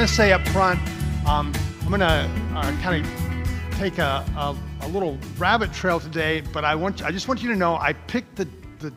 want 0.00 0.08
to 0.08 0.16
say 0.16 0.32
up 0.32 0.48
front, 0.48 0.80
um, 1.28 1.52
I'm 1.82 1.88
going 1.88 2.00
to 2.00 2.06
uh, 2.06 2.80
kind 2.80 3.04
of 3.04 3.76
take 3.76 3.98
a, 3.98 4.24
a, 4.34 4.56
a, 4.80 4.88
little 4.88 5.18
rabbit 5.36 5.74
trail 5.74 6.00
today, 6.00 6.40
but 6.54 6.64
I, 6.64 6.74
want, 6.74 7.04
I 7.04 7.10
just 7.10 7.28
want 7.28 7.42
you 7.42 7.50
to 7.50 7.54
know 7.54 7.76
I 7.76 7.92
picked 7.92 8.36
the, 8.36 8.48
the, 8.78 8.94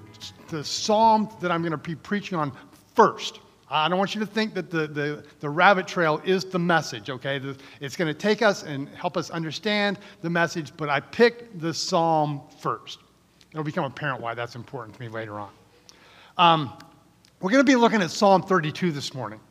the 0.47 0.63
psalm 0.63 1.27
that 1.41 1.51
I'm 1.51 1.61
going 1.61 1.71
to 1.71 1.77
be 1.77 1.93
preaching 1.93 2.37
on 2.37 2.53
first. 2.95 3.41
I 3.69 3.89
don't 3.89 3.97
want 3.97 4.15
you 4.15 4.21
to 4.21 4.25
think 4.25 4.53
that 4.53 4.71
the, 4.71 4.87
the, 4.87 5.25
the 5.41 5.49
rabbit 5.49 5.89
trail 5.89 6.21
is 6.23 6.45
the 6.45 6.59
message, 6.59 7.09
okay? 7.09 7.41
It's 7.81 7.97
going 7.97 8.07
to 8.07 8.17
take 8.17 8.41
us 8.41 8.63
and 8.63 8.87
help 8.87 9.17
us 9.17 9.29
understand 9.29 9.99
the 10.21 10.29
message, 10.29 10.71
but 10.77 10.87
I 10.87 11.01
picked 11.01 11.59
the 11.59 11.73
psalm 11.73 12.43
first. 12.61 12.99
It'll 13.51 13.65
become 13.65 13.83
apparent 13.83 14.21
why 14.21 14.35
that's 14.35 14.55
important 14.55 14.95
to 14.95 15.01
me 15.01 15.09
later 15.09 15.37
on. 15.37 15.51
Um, 16.37 16.73
we're 17.41 17.51
going 17.51 17.65
to 17.65 17.69
be 17.69 17.75
looking 17.75 18.01
at 18.01 18.09
Psalm 18.09 18.41
32 18.41 18.93
this 18.93 19.13
morning. 19.13 19.41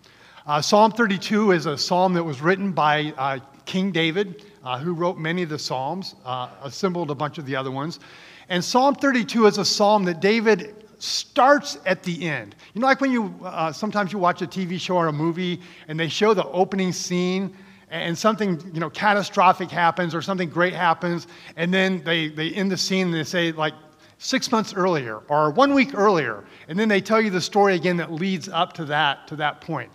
Uh, 0.45 0.61
psalm 0.61 0.91
32 0.91 1.53
is 1.53 1.67
a 1.67 1.79
psalm 1.79 2.15
that 2.15 2.25
was 2.25 2.41
written 2.41 2.73
by 2.73 3.15
uh, 3.17 3.39
King 3.65 3.93
David, 3.93 4.45
uh, 4.65 4.77
who 4.77 4.93
wrote 4.93 5.17
many 5.17 5.45
of 5.45 5.49
the 5.49 5.59
Psalms, 5.59 6.17
uh, 6.25 6.49
assembled 6.65 7.13
a 7.13 7.15
bunch 7.15 7.39
of 7.39 7.47
the 7.47 7.55
other 7.55 7.71
ones. 7.71 8.01
And 8.49 8.65
Psalm 8.65 8.97
32 8.97 9.47
is 9.47 9.59
a 9.59 9.65
psalm 9.65 10.05
that 10.05 10.21
David 10.21 10.85
starts 10.99 11.79
at 11.87 12.03
the 12.03 12.29
end. 12.29 12.57
You 12.75 12.81
know, 12.81 12.89
like 12.89 13.01
when 13.01 13.13
you 13.13 13.33
uh, 13.45 13.71
sometimes 13.73 14.13
you 14.13 14.19
watch 14.19 14.43
a 14.43 14.47
TV 14.49 14.81
show 14.81 14.97
or 14.97 15.07
a 15.07 15.13
movie 15.13 15.61
and 15.87 15.99
they 15.99 16.09
show 16.09 16.35
the 16.35 16.47
opening 16.47 16.91
scene 16.93 17.57
and 17.89 18.19
something 18.19 18.61
you 18.75 18.81
know 18.81 18.91
catastrophic 18.91 19.71
happens 19.71 20.13
or 20.13 20.23
something 20.23 20.49
great 20.49 20.75
happens, 20.75 21.29
and 21.57 21.73
then 21.73 22.03
they, 22.03 22.29
they 22.29 22.51
end 22.51 22.71
the 22.71 22.77
scene 22.77 23.07
and 23.07 23.15
they 23.15 23.23
say 23.25 23.53
like 23.53 23.75
six 24.19 24.51
months 24.51 24.75
earlier 24.75 25.19
or 25.29 25.53
one 25.53 25.73
week 25.73 25.95
earlier, 25.95 26.43
and 26.67 26.77
then 26.77 26.89
they 26.89 27.01
tell 27.01 27.21
you 27.21 27.31
the 27.31 27.41
story 27.41 27.77
again 27.77 27.97
that 27.97 28.11
leads 28.11 28.49
up 28.49 28.73
to 28.73 28.85
that 28.85 29.29
to 29.29 29.37
that 29.37 29.61
point. 29.61 29.91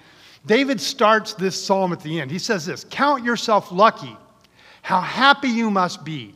David 0.47 0.79
starts 0.79 1.33
this 1.33 1.61
psalm 1.61 1.91
at 1.91 1.99
the 1.99 2.21
end. 2.21 2.31
He 2.31 2.39
says 2.39 2.65
this 2.65 2.85
Count 2.89 3.23
yourself 3.23 3.71
lucky, 3.71 4.15
how 4.81 5.01
happy 5.01 5.49
you 5.49 5.69
must 5.69 6.03
be. 6.03 6.33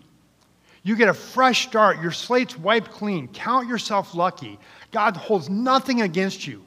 You 0.84 0.96
get 0.96 1.10
a 1.10 1.14
fresh 1.14 1.68
start, 1.68 2.02
your 2.02 2.12
slate's 2.12 2.58
wiped 2.58 2.92
clean. 2.92 3.28
Count 3.30 3.68
yourself 3.68 4.14
lucky. 4.16 4.60
God 4.92 5.16
holds 5.16 5.50
nothing 5.50 6.02
against 6.02 6.46
you, 6.46 6.64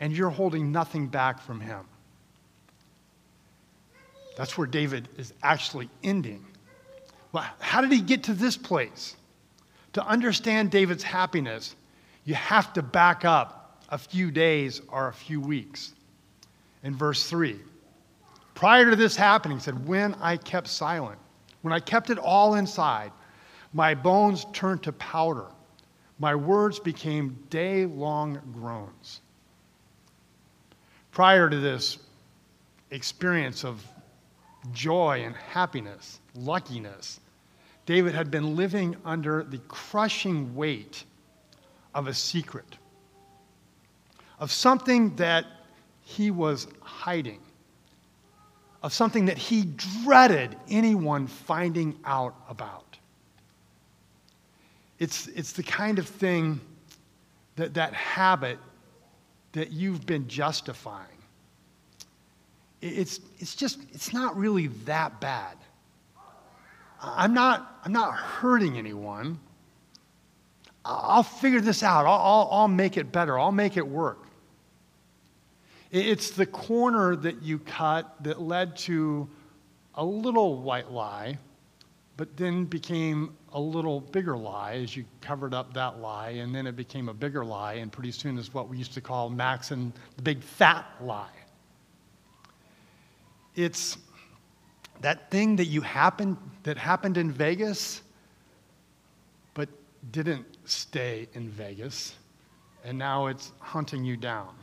and 0.00 0.16
you're 0.16 0.30
holding 0.30 0.70
nothing 0.70 1.08
back 1.08 1.40
from 1.40 1.60
Him. 1.60 1.80
That's 4.36 4.56
where 4.56 4.66
David 4.66 5.08
is 5.16 5.32
actually 5.42 5.88
ending. 6.04 6.44
Well, 7.32 7.46
how 7.58 7.80
did 7.80 7.90
he 7.90 8.00
get 8.00 8.24
to 8.24 8.34
this 8.34 8.56
place? 8.56 9.16
To 9.94 10.06
understand 10.06 10.70
David's 10.70 11.02
happiness, 11.02 11.74
you 12.24 12.34
have 12.34 12.74
to 12.74 12.82
back 12.82 13.24
up 13.24 13.82
a 13.88 13.96
few 13.96 14.30
days 14.30 14.82
or 14.88 15.08
a 15.08 15.12
few 15.12 15.40
weeks 15.40 15.94
in 16.86 16.94
verse 16.94 17.28
3. 17.28 17.58
Prior 18.54 18.90
to 18.90 18.96
this 18.96 19.16
happening, 19.16 19.58
he 19.58 19.62
said, 19.62 19.86
When 19.88 20.14
I 20.14 20.36
kept 20.36 20.68
silent, 20.68 21.18
when 21.62 21.72
I 21.72 21.80
kept 21.80 22.10
it 22.10 22.18
all 22.18 22.54
inside, 22.54 23.10
my 23.72 23.92
bones 23.92 24.46
turned 24.52 24.84
to 24.84 24.92
powder. 24.92 25.46
My 26.20 26.36
words 26.36 26.78
became 26.78 27.36
day 27.50 27.86
long 27.86 28.40
groans. 28.52 29.20
Prior 31.10 31.50
to 31.50 31.58
this 31.58 31.98
experience 32.92 33.64
of 33.64 33.84
joy 34.72 35.24
and 35.24 35.34
happiness, 35.34 36.20
luckiness, 36.36 37.18
David 37.84 38.14
had 38.14 38.30
been 38.30 38.54
living 38.54 38.94
under 39.04 39.42
the 39.42 39.58
crushing 39.66 40.54
weight 40.54 41.02
of 41.96 42.06
a 42.06 42.14
secret, 42.14 42.78
of 44.38 44.52
something 44.52 45.16
that 45.16 45.46
he 46.08 46.30
was 46.30 46.68
hiding, 46.82 47.40
of 48.80 48.92
something 48.92 49.26
that 49.26 49.36
he 49.36 49.64
dreaded 50.04 50.54
anyone 50.70 51.26
finding 51.26 51.98
out 52.04 52.36
about. 52.48 52.96
It's, 55.00 55.26
it's 55.26 55.50
the 55.50 55.64
kind 55.64 55.98
of 55.98 56.06
thing 56.06 56.60
that 57.56 57.74
that 57.74 57.92
habit 57.92 58.60
that 59.50 59.72
you've 59.72 60.06
been 60.06 60.28
justifying. 60.28 61.08
It's, 62.80 63.18
it's 63.40 63.56
just, 63.56 63.80
it's 63.92 64.12
not 64.12 64.36
really 64.36 64.68
that 64.84 65.20
bad. 65.20 65.56
I'm 67.02 67.34
not, 67.34 67.80
I'm 67.84 67.92
not 67.92 68.14
hurting 68.14 68.78
anyone. 68.78 69.40
I'll 70.84 71.24
figure 71.24 71.60
this 71.60 71.82
out. 71.82 72.06
I'll, 72.06 72.12
I'll, 72.12 72.48
I'll 72.52 72.68
make 72.68 72.96
it 72.96 73.10
better. 73.10 73.36
I'll 73.36 73.50
make 73.50 73.76
it 73.76 73.86
work. 73.86 74.25
It's 75.90 76.30
the 76.30 76.46
corner 76.46 77.14
that 77.16 77.42
you 77.42 77.58
cut 77.60 78.22
that 78.24 78.40
led 78.40 78.76
to 78.78 79.28
a 79.94 80.04
little 80.04 80.60
white 80.60 80.90
lie, 80.90 81.38
but 82.16 82.36
then 82.36 82.64
became 82.64 83.36
a 83.52 83.60
little 83.60 84.00
bigger 84.00 84.36
lie 84.36 84.74
as 84.74 84.96
you 84.96 85.04
covered 85.20 85.54
up 85.54 85.72
that 85.74 86.00
lie, 86.00 86.30
and 86.30 86.54
then 86.54 86.66
it 86.66 86.76
became 86.76 87.08
a 87.08 87.14
bigger 87.14 87.44
lie, 87.44 87.74
and 87.74 87.92
pretty 87.92 88.10
soon 88.10 88.36
is 88.36 88.52
what 88.52 88.68
we 88.68 88.76
used 88.76 88.94
to 88.94 89.00
call 89.00 89.30
Max 89.30 89.70
and 89.70 89.92
the 90.16 90.22
big 90.22 90.42
fat 90.42 90.86
lie. 91.00 91.30
It's 93.54 93.96
that 95.00 95.30
thing 95.30 95.56
that 95.56 95.66
you 95.66 95.82
happened 95.82 96.36
that 96.64 96.76
happened 96.76 97.16
in 97.16 97.30
Vegas, 97.30 98.02
but 99.54 99.68
didn't 100.10 100.46
stay 100.64 101.28
in 101.34 101.48
Vegas, 101.48 102.16
and 102.84 102.98
now 102.98 103.26
it's 103.26 103.52
hunting 103.60 104.04
you 104.04 104.16
down. 104.16 104.54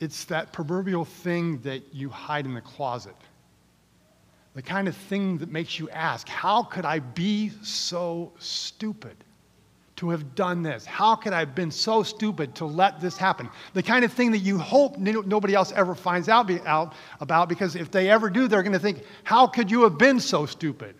It's 0.00 0.24
that 0.26 0.52
proverbial 0.52 1.04
thing 1.04 1.58
that 1.62 1.94
you 1.94 2.08
hide 2.08 2.46
in 2.46 2.54
the 2.54 2.60
closet. 2.60 3.16
The 4.54 4.62
kind 4.62 4.88
of 4.88 4.96
thing 4.96 5.38
that 5.38 5.50
makes 5.50 5.78
you 5.78 5.88
ask, 5.90 6.28
How 6.28 6.62
could 6.62 6.84
I 6.84 7.00
be 7.00 7.52
so 7.62 8.32
stupid 8.38 9.16
to 9.96 10.10
have 10.10 10.34
done 10.34 10.62
this? 10.62 10.86
How 10.86 11.16
could 11.16 11.32
I 11.32 11.40
have 11.40 11.54
been 11.54 11.70
so 11.70 12.02
stupid 12.02 12.54
to 12.56 12.64
let 12.64 13.00
this 13.00 13.16
happen? 13.16 13.50
The 13.74 13.82
kind 13.82 14.04
of 14.04 14.12
thing 14.12 14.30
that 14.32 14.38
you 14.38 14.58
hope 14.58 14.96
nobody 14.98 15.54
else 15.54 15.72
ever 15.72 15.94
finds 15.94 16.28
out, 16.28 16.50
out 16.66 16.94
about 17.20 17.48
because 17.48 17.74
if 17.74 17.90
they 17.90 18.08
ever 18.08 18.30
do, 18.30 18.48
they're 18.48 18.62
going 18.62 18.72
to 18.72 18.78
think, 18.78 19.02
How 19.24 19.46
could 19.46 19.70
you 19.70 19.82
have 19.82 19.98
been 19.98 20.20
so 20.20 20.46
stupid? 20.46 20.94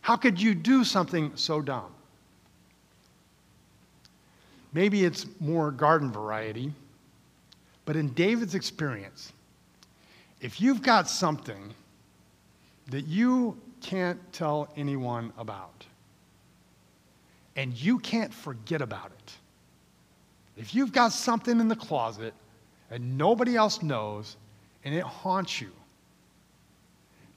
How 0.00 0.16
could 0.16 0.40
you 0.40 0.54
do 0.54 0.82
something 0.84 1.32
so 1.36 1.60
dumb? 1.60 1.92
Maybe 4.72 5.04
it's 5.04 5.26
more 5.40 5.70
garden 5.70 6.12
variety. 6.12 6.72
But 7.84 7.96
in 7.96 8.10
David's 8.10 8.54
experience, 8.54 9.32
if 10.40 10.60
you've 10.60 10.82
got 10.82 11.08
something 11.08 11.74
that 12.88 13.06
you 13.06 13.56
can't 13.80 14.20
tell 14.32 14.68
anyone 14.76 15.32
about, 15.38 15.86
and 17.56 17.74
you 17.74 17.98
can't 17.98 18.32
forget 18.32 18.80
about 18.80 19.10
it, 19.10 19.32
if 20.56 20.74
you've 20.74 20.92
got 20.92 21.12
something 21.12 21.58
in 21.58 21.68
the 21.68 21.76
closet 21.76 22.34
and 22.90 23.16
nobody 23.16 23.56
else 23.56 23.82
knows 23.82 24.36
and 24.84 24.94
it 24.94 25.04
haunts 25.04 25.60
you, 25.60 25.70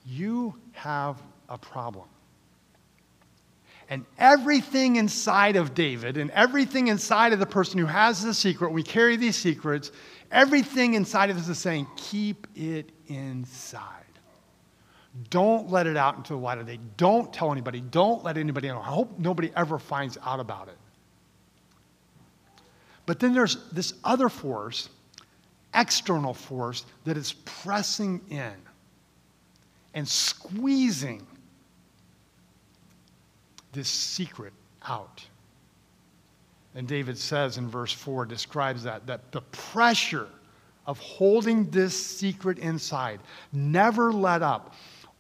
you 0.06 0.56
have 0.74 1.22
a 1.50 1.58
problem. 1.58 2.06
And 3.90 4.06
everything 4.18 4.96
inside 4.96 5.56
of 5.56 5.74
David 5.74 6.18
and 6.18 6.32
everything 6.32 6.88
inside 6.88 7.34
of 7.34 7.40
the 7.40 7.46
person 7.46 7.80
who 7.80 7.86
has 7.86 8.24
the 8.24 8.34
secret, 8.34 8.72
we 8.72 8.82
carry 8.82 9.18
these 9.18 9.36
secrets, 9.36 9.92
Everything 10.34 10.96
inside 10.96 11.30
of 11.30 11.38
us 11.38 11.48
is 11.48 11.60
saying, 11.60 11.86
keep 11.96 12.48
it 12.56 12.90
inside. 13.08 14.04
Don't 15.30 15.70
let 15.70 15.86
it 15.86 15.96
out 15.96 16.18
into 16.18 16.34
the 16.34 16.40
light 16.40 16.58
of 16.58 16.66
day. 16.66 16.80
Don't 16.98 17.32
tell 17.32 17.52
anybody. 17.52 17.82
Don't 17.82 18.24
let 18.24 18.36
anybody 18.36 18.68
know. 18.68 18.80
I 18.80 18.86
hope 18.86 19.20
nobody 19.20 19.52
ever 19.56 19.78
finds 19.78 20.18
out 20.26 20.40
about 20.40 20.70
it. 20.70 20.78
But 23.06 23.20
then 23.20 23.34
there's 23.34 23.70
this 23.72 23.94
other 24.04 24.28
force, 24.28 24.90
external 25.76 26.34
force, 26.34 26.84
that 27.04 27.16
is 27.16 27.34
pressing 27.46 28.20
in 28.32 28.54
and 29.94 30.08
squeezing 30.08 31.28
this 33.72 33.88
secret 33.88 34.54
out. 34.88 35.24
And 36.76 36.88
David 36.88 37.18
says 37.18 37.58
in 37.58 37.70
verse 37.70 37.92
4, 37.92 38.26
describes 38.26 38.84
that, 38.84 39.06
that 39.06 39.32
the 39.32 39.42
pressure 39.42 40.28
of 40.86 41.00
holding 41.00 41.70
this 41.70 41.98
secret 41.98 42.60
inside 42.60 43.20
never 43.52 44.12
let 44.12 44.42
up. 44.42 44.74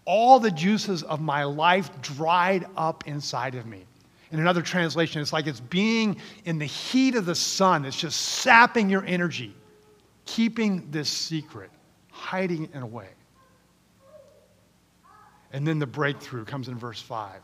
All 0.05 0.39
the 0.39 0.51
juices 0.51 1.03
of 1.03 1.21
my 1.21 1.44
life 1.44 1.89
dried 2.01 2.65
up 2.75 3.07
inside 3.07 3.55
of 3.55 3.65
me. 3.65 3.85
In 4.31 4.39
another 4.39 4.63
translation, 4.63 5.21
it's 5.21 5.31
like 5.31 5.45
it's 5.45 5.59
being 5.59 6.17
in 6.45 6.57
the 6.57 6.65
heat 6.65 7.15
of 7.15 7.25
the 7.25 7.35
sun. 7.35 7.85
It's 7.85 7.95
just 7.95 8.19
sapping 8.19 8.89
your 8.89 9.06
energy, 9.06 9.56
keeping 10.25 10.89
this 10.89 11.07
secret, 11.07 11.69
hiding 12.09 12.63
it 12.73 12.81
away. 12.81 13.09
And 15.53 15.67
then 15.67 15.77
the 15.77 15.85
breakthrough 15.85 16.45
comes 16.45 16.67
in 16.67 16.75
verse 16.79 16.99
5. 16.99 17.39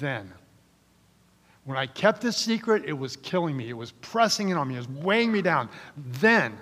Then 0.00 0.32
when 1.66 1.76
I 1.76 1.86
kept 1.86 2.20
this 2.20 2.36
secret, 2.36 2.84
it 2.86 2.92
was 2.92 3.16
killing 3.16 3.56
me. 3.56 3.68
It 3.68 3.76
was 3.76 3.90
pressing 3.90 4.50
in 4.50 4.56
on 4.56 4.68
me. 4.68 4.76
It 4.76 4.78
was 4.78 4.88
weighing 4.88 5.32
me 5.32 5.42
down. 5.42 5.68
Then 5.96 6.56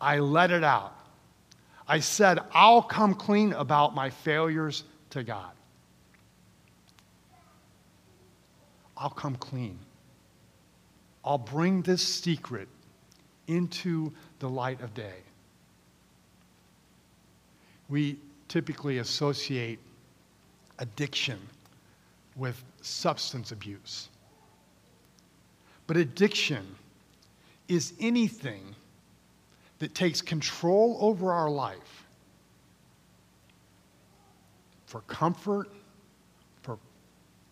I 0.00 0.18
let 0.18 0.50
it 0.50 0.64
out. 0.64 0.94
I 1.86 2.00
said, 2.00 2.40
I'll 2.52 2.82
come 2.82 3.14
clean 3.14 3.52
about 3.52 3.94
my 3.94 4.10
failures 4.10 4.82
to 5.10 5.22
God. 5.22 5.52
I'll 8.96 9.10
come 9.10 9.36
clean. 9.36 9.78
I'll 11.24 11.38
bring 11.38 11.82
this 11.82 12.02
secret 12.02 12.68
into 13.46 14.12
the 14.40 14.48
light 14.48 14.80
of 14.80 14.92
day. 14.92 15.20
We 17.88 18.18
typically 18.48 18.98
associate 18.98 19.78
addiction 20.80 21.38
with 22.34 22.60
substance 22.80 23.52
abuse. 23.52 24.08
But 25.86 25.96
addiction 25.96 26.76
is 27.68 27.92
anything 28.00 28.74
that 29.78 29.94
takes 29.94 30.22
control 30.22 30.98
over 31.00 31.32
our 31.32 31.50
life 31.50 32.04
for 34.86 35.00
comfort, 35.02 35.70
for 36.62 36.78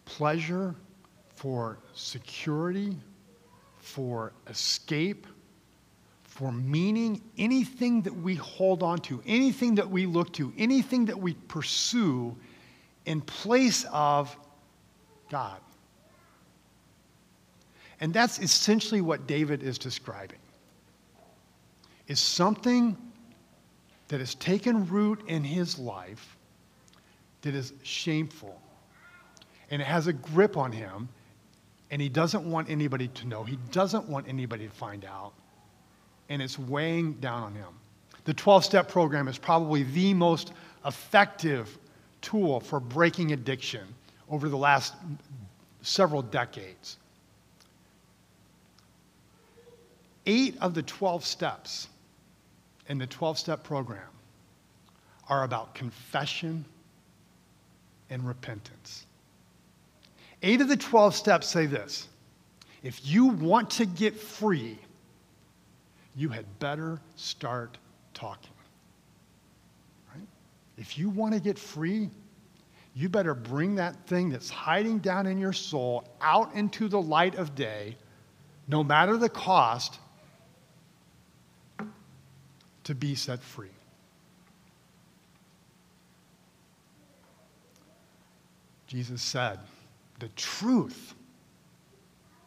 pleasure, 0.04 0.75
for 1.36 1.78
security, 1.94 2.96
for 3.78 4.32
escape, 4.48 5.26
for 6.22 6.50
meaning, 6.50 7.20
anything 7.38 8.02
that 8.02 8.14
we 8.14 8.34
hold 8.34 8.82
on 8.82 8.98
to, 8.98 9.22
anything 9.26 9.75
that 9.76 9.88
we 9.88 10.06
look 10.06 10.32
to, 10.32 10.52
anything 10.56 11.04
that 11.04 11.19
we 11.19 11.34
pursue 11.34 12.36
in 13.04 13.20
place 13.20 13.84
of 13.92 14.36
God. 15.31 15.60
And 18.04 18.12
that's 18.12 18.38
essentially 18.38 19.00
what 19.00 19.26
David 19.26 19.62
is 19.62 19.78
describing. 19.78 20.36
Is 22.06 22.20
something 22.20 22.98
that 24.08 24.20
has 24.20 24.34
taken 24.34 24.86
root 24.86 25.22
in 25.26 25.42
his 25.42 25.78
life 25.78 26.36
that 27.40 27.54
is 27.54 27.72
shameful. 27.82 28.60
And 29.70 29.80
it 29.80 29.86
has 29.86 30.06
a 30.06 30.12
grip 30.12 30.58
on 30.58 30.70
him, 30.70 31.08
and 31.90 32.02
he 32.02 32.10
doesn't 32.10 32.44
want 32.44 32.68
anybody 32.68 33.08
to 33.08 33.26
know. 33.26 33.42
He 33.42 33.58
doesn't 33.72 34.06
want 34.06 34.28
anybody 34.28 34.68
to 34.68 34.74
find 34.74 35.06
out 35.06 35.32
and 36.28 36.42
it's 36.42 36.58
weighing 36.58 37.14
down 37.14 37.42
on 37.42 37.54
him. 37.54 37.72
The 38.24 38.34
12 38.34 38.66
step 38.66 38.86
program 38.86 39.28
is 39.28 39.38
probably 39.38 39.82
the 39.82 40.12
most 40.12 40.52
effective 40.84 41.78
tool 42.20 42.60
for 42.60 42.80
breaking 42.80 43.32
addiction 43.32 43.86
over 44.28 44.50
the 44.50 44.58
last 44.58 44.92
several 45.80 46.20
decades. 46.20 46.98
Eight 50.26 50.56
of 50.60 50.74
the 50.74 50.82
12 50.82 51.24
steps 51.24 51.88
in 52.88 52.98
the 52.98 53.06
12 53.06 53.38
step 53.38 53.62
program 53.62 54.00
are 55.28 55.44
about 55.44 55.74
confession 55.74 56.64
and 58.10 58.26
repentance. 58.26 59.06
Eight 60.42 60.60
of 60.60 60.68
the 60.68 60.76
12 60.76 61.14
steps 61.14 61.48
say 61.48 61.66
this 61.66 62.08
if 62.82 63.06
you 63.06 63.26
want 63.26 63.70
to 63.70 63.86
get 63.86 64.14
free, 64.14 64.78
you 66.14 66.28
had 66.28 66.44
better 66.58 67.00
start 67.16 67.78
talking. 68.12 68.52
Right? 70.14 70.26
If 70.76 70.98
you 70.98 71.08
want 71.08 71.32
to 71.34 71.40
get 71.40 71.58
free, 71.58 72.10
you 72.94 73.08
better 73.08 73.34
bring 73.34 73.74
that 73.76 74.06
thing 74.06 74.28
that's 74.28 74.50
hiding 74.50 74.98
down 74.98 75.26
in 75.26 75.38
your 75.38 75.54
soul 75.54 76.04
out 76.20 76.54
into 76.54 76.88
the 76.88 77.00
light 77.00 77.34
of 77.36 77.54
day, 77.54 77.96
no 78.68 78.84
matter 78.84 79.16
the 79.16 79.30
cost, 79.30 79.98
to 82.84 82.94
be 82.94 83.14
set 83.14 83.40
free. 83.40 83.69
Jesus 88.86 89.22
said, 89.22 89.58
the 90.20 90.28
truth, 90.36 91.14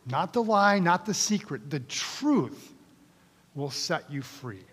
not 0.06 0.31
the 0.34 0.42
lie, 0.42 0.80
not 0.80 1.06
the 1.06 1.13
secret, 1.13 1.69
the 1.69 1.81
truth 1.81 2.74
will 3.56 3.72
set 3.72 4.10
you 4.10 4.22
free. 4.22 4.63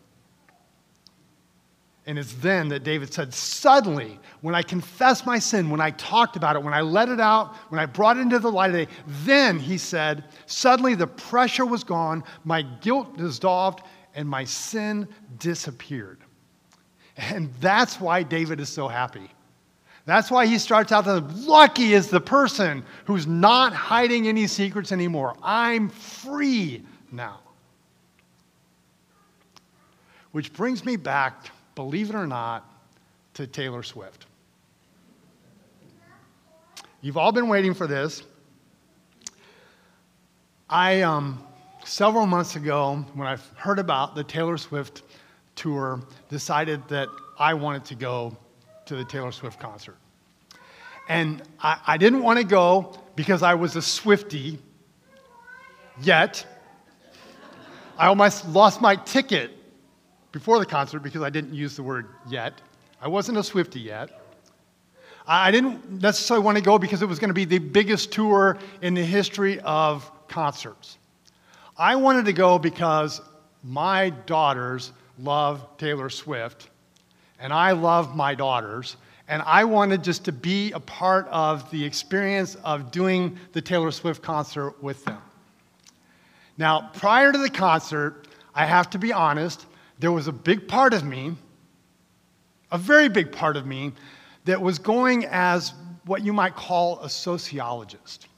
And 2.07 2.19
it's 2.19 2.35
then 2.35 2.69
that 2.69 2.85
David 2.85 3.13
said, 3.15 3.33
Suddenly, 3.33 4.19
when 4.43 4.55
I 4.55 4.63
confessed 4.63 5.25
my 5.25 5.39
sin, 5.39 5.71
when 5.71 5.81
I 5.81 5.91
talked 5.93 6.37
about 6.37 6.55
it, 6.55 6.63
when 6.63 6.75
I 6.75 6.83
let 6.83 7.09
it 7.09 7.19
out, 7.19 7.55
when 7.71 7.81
I 7.81 7.87
brought 7.87 8.19
it 8.19 8.21
into 8.21 8.39
the 8.39 8.53
light 8.53 8.71
of 8.71 8.77
day, 8.77 8.89
then 9.25 9.59
he 9.59 9.79
said, 9.79 10.25
Suddenly 10.45 10.97
the 10.97 11.07
pressure 11.07 11.65
was 11.65 11.83
gone, 11.83 12.23
my 12.45 12.61
guilt 12.63 13.17
dissolved, 13.17 13.81
and 14.15 14.29
my 14.29 14.45
sin 14.45 15.09
disappeared. 15.39 16.19
And 17.17 17.53
that's 17.61 18.01
why 18.01 18.23
David 18.23 18.61
is 18.61 18.69
so 18.69 18.89
happy. 18.89 19.31
That's 20.07 20.31
why 20.31 20.47
he 20.47 20.59
starts 20.59 20.93
out 20.93 21.05
the 21.05 21.21
lucky 21.21 21.95
is 21.95 22.09
the 22.09 22.21
person 22.21 22.85
who's 23.07 23.27
not 23.27 23.73
hiding 23.73 24.29
any 24.29 24.47
secrets 24.47 24.93
anymore. 24.93 25.35
I'm 25.43 25.89
free 25.89 26.83
now. 27.11 27.41
Which 30.33 30.53
brings 30.53 30.85
me 30.85 30.97
back, 30.97 31.51
believe 31.75 32.11
it 32.11 32.17
or 32.17 32.27
not, 32.27 32.71
to 33.35 33.47
Taylor 33.47 33.83
Swift. 33.83 34.27
You've 37.01 37.17
all 37.17 37.33
been 37.33 37.49
waiting 37.49 37.73
for 37.73 37.87
this. 37.87 38.23
I, 40.69 41.03
um, 41.03 41.43
several 41.85 42.27
months 42.27 42.57
ago, 42.57 43.05
when 43.15 43.27
I 43.29 43.37
heard 43.57 43.79
about 43.79 44.15
the 44.15 44.25
Taylor 44.25 44.57
Swift 44.57 45.03
tour, 45.55 46.01
decided 46.29 46.87
that 46.89 47.09
I 47.39 47.55
wanted 47.55 47.85
to 47.87 47.95
go 47.95 48.37
to 48.87 48.97
the 48.97 49.05
Taylor 49.05 49.33
Swift 49.33 49.61
concert. 49.61 49.97
And 51.09 51.43
I, 51.61 51.79
I 51.87 51.97
didn't 51.97 52.23
want 52.23 52.39
to 52.39 52.45
go 52.45 52.99
because 53.17 53.43
I 53.43 53.55
was 53.55 53.77
a 53.77 53.81
Swiftie 53.81 54.59
yet. 56.01 56.47
I 57.99 58.07
almost 58.07 58.49
lost 58.49 58.81
my 58.81 58.97
ticket 58.97 59.53
before 60.33 60.59
the 60.59 60.67
concert 60.67 61.01
because 61.01 61.23
I 61.23 61.31
didn't 61.31 61.55
use 61.55 61.77
the 61.77 61.83
word 61.83 62.09
yet. 62.29 62.55
I 63.01 63.09
wasn't 63.09 63.39
a 63.39 63.43
Swiftie 63.43 63.85
yet. 63.85 64.21
I 65.27 65.51
didn't 65.51 66.03
necessarily 66.03 66.45
want 66.45 66.59
to 66.59 66.65
go 66.65 66.79
because 66.79 67.01
it 67.01 67.07
was 67.07 67.19
going 67.19 67.29
to 67.29 67.35
be 67.35 67.45
the 67.45 67.59
biggest 67.59 68.13
tour 68.13 68.59
in 68.83 68.95
the 68.95 69.05
history 69.05 69.61
of 69.61 70.11
concerts. 70.29 70.99
I 71.77 71.97
wanted 71.97 72.27
to 72.27 72.33
go 72.33 72.59
because 72.59 73.21
my 73.65 74.11
daughters 74.11 74.93
love 75.19 75.67
Taylor 75.77 76.09
Swift, 76.09 76.69
and 77.41 77.53
I 77.53 77.73
love 77.73 78.15
my 78.15 78.37
daughters, 78.37 78.97
and 79.27 79.43
I 79.43 79.65
wanted 79.65 80.05
just 80.05 80.25
to 80.27 80.33
be 80.33 80.71
a 80.71 80.79
part 80.79 81.27
of 81.29 81.69
the 81.73 81.85
experience 81.85 82.55
of 82.57 82.93
doing 82.93 83.37
the 83.53 83.61
Taylor 83.61 83.91
Swift 83.91 84.23
concert 84.23 84.81
with 84.83 85.05
them. 85.05 85.21
Now, 86.59 86.91
prior 86.95 87.33
to 87.33 87.39
the 87.39 87.51
concert, 87.51 88.29
I 88.55 88.67
have 88.67 88.89
to 88.91 88.99
be 88.99 89.13
honest, 89.13 89.67
there 89.99 90.13
was 90.13 90.29
a 90.29 90.33
big 90.33 90.69
part 90.69 90.95
of 90.95 91.03
me, 91.03 91.35
a 92.71 92.79
very 92.79 93.09
big 93.09 93.33
part 93.33 93.57
of 93.57 93.67
me, 93.67 93.93
that 94.45 94.61
was 94.61 94.79
going 94.79 95.25
as 95.27 95.73
what 96.05 96.23
you 96.25 96.33
might 96.33 96.55
call 96.55 97.01
a 97.01 97.11
sociologist. 97.11 98.29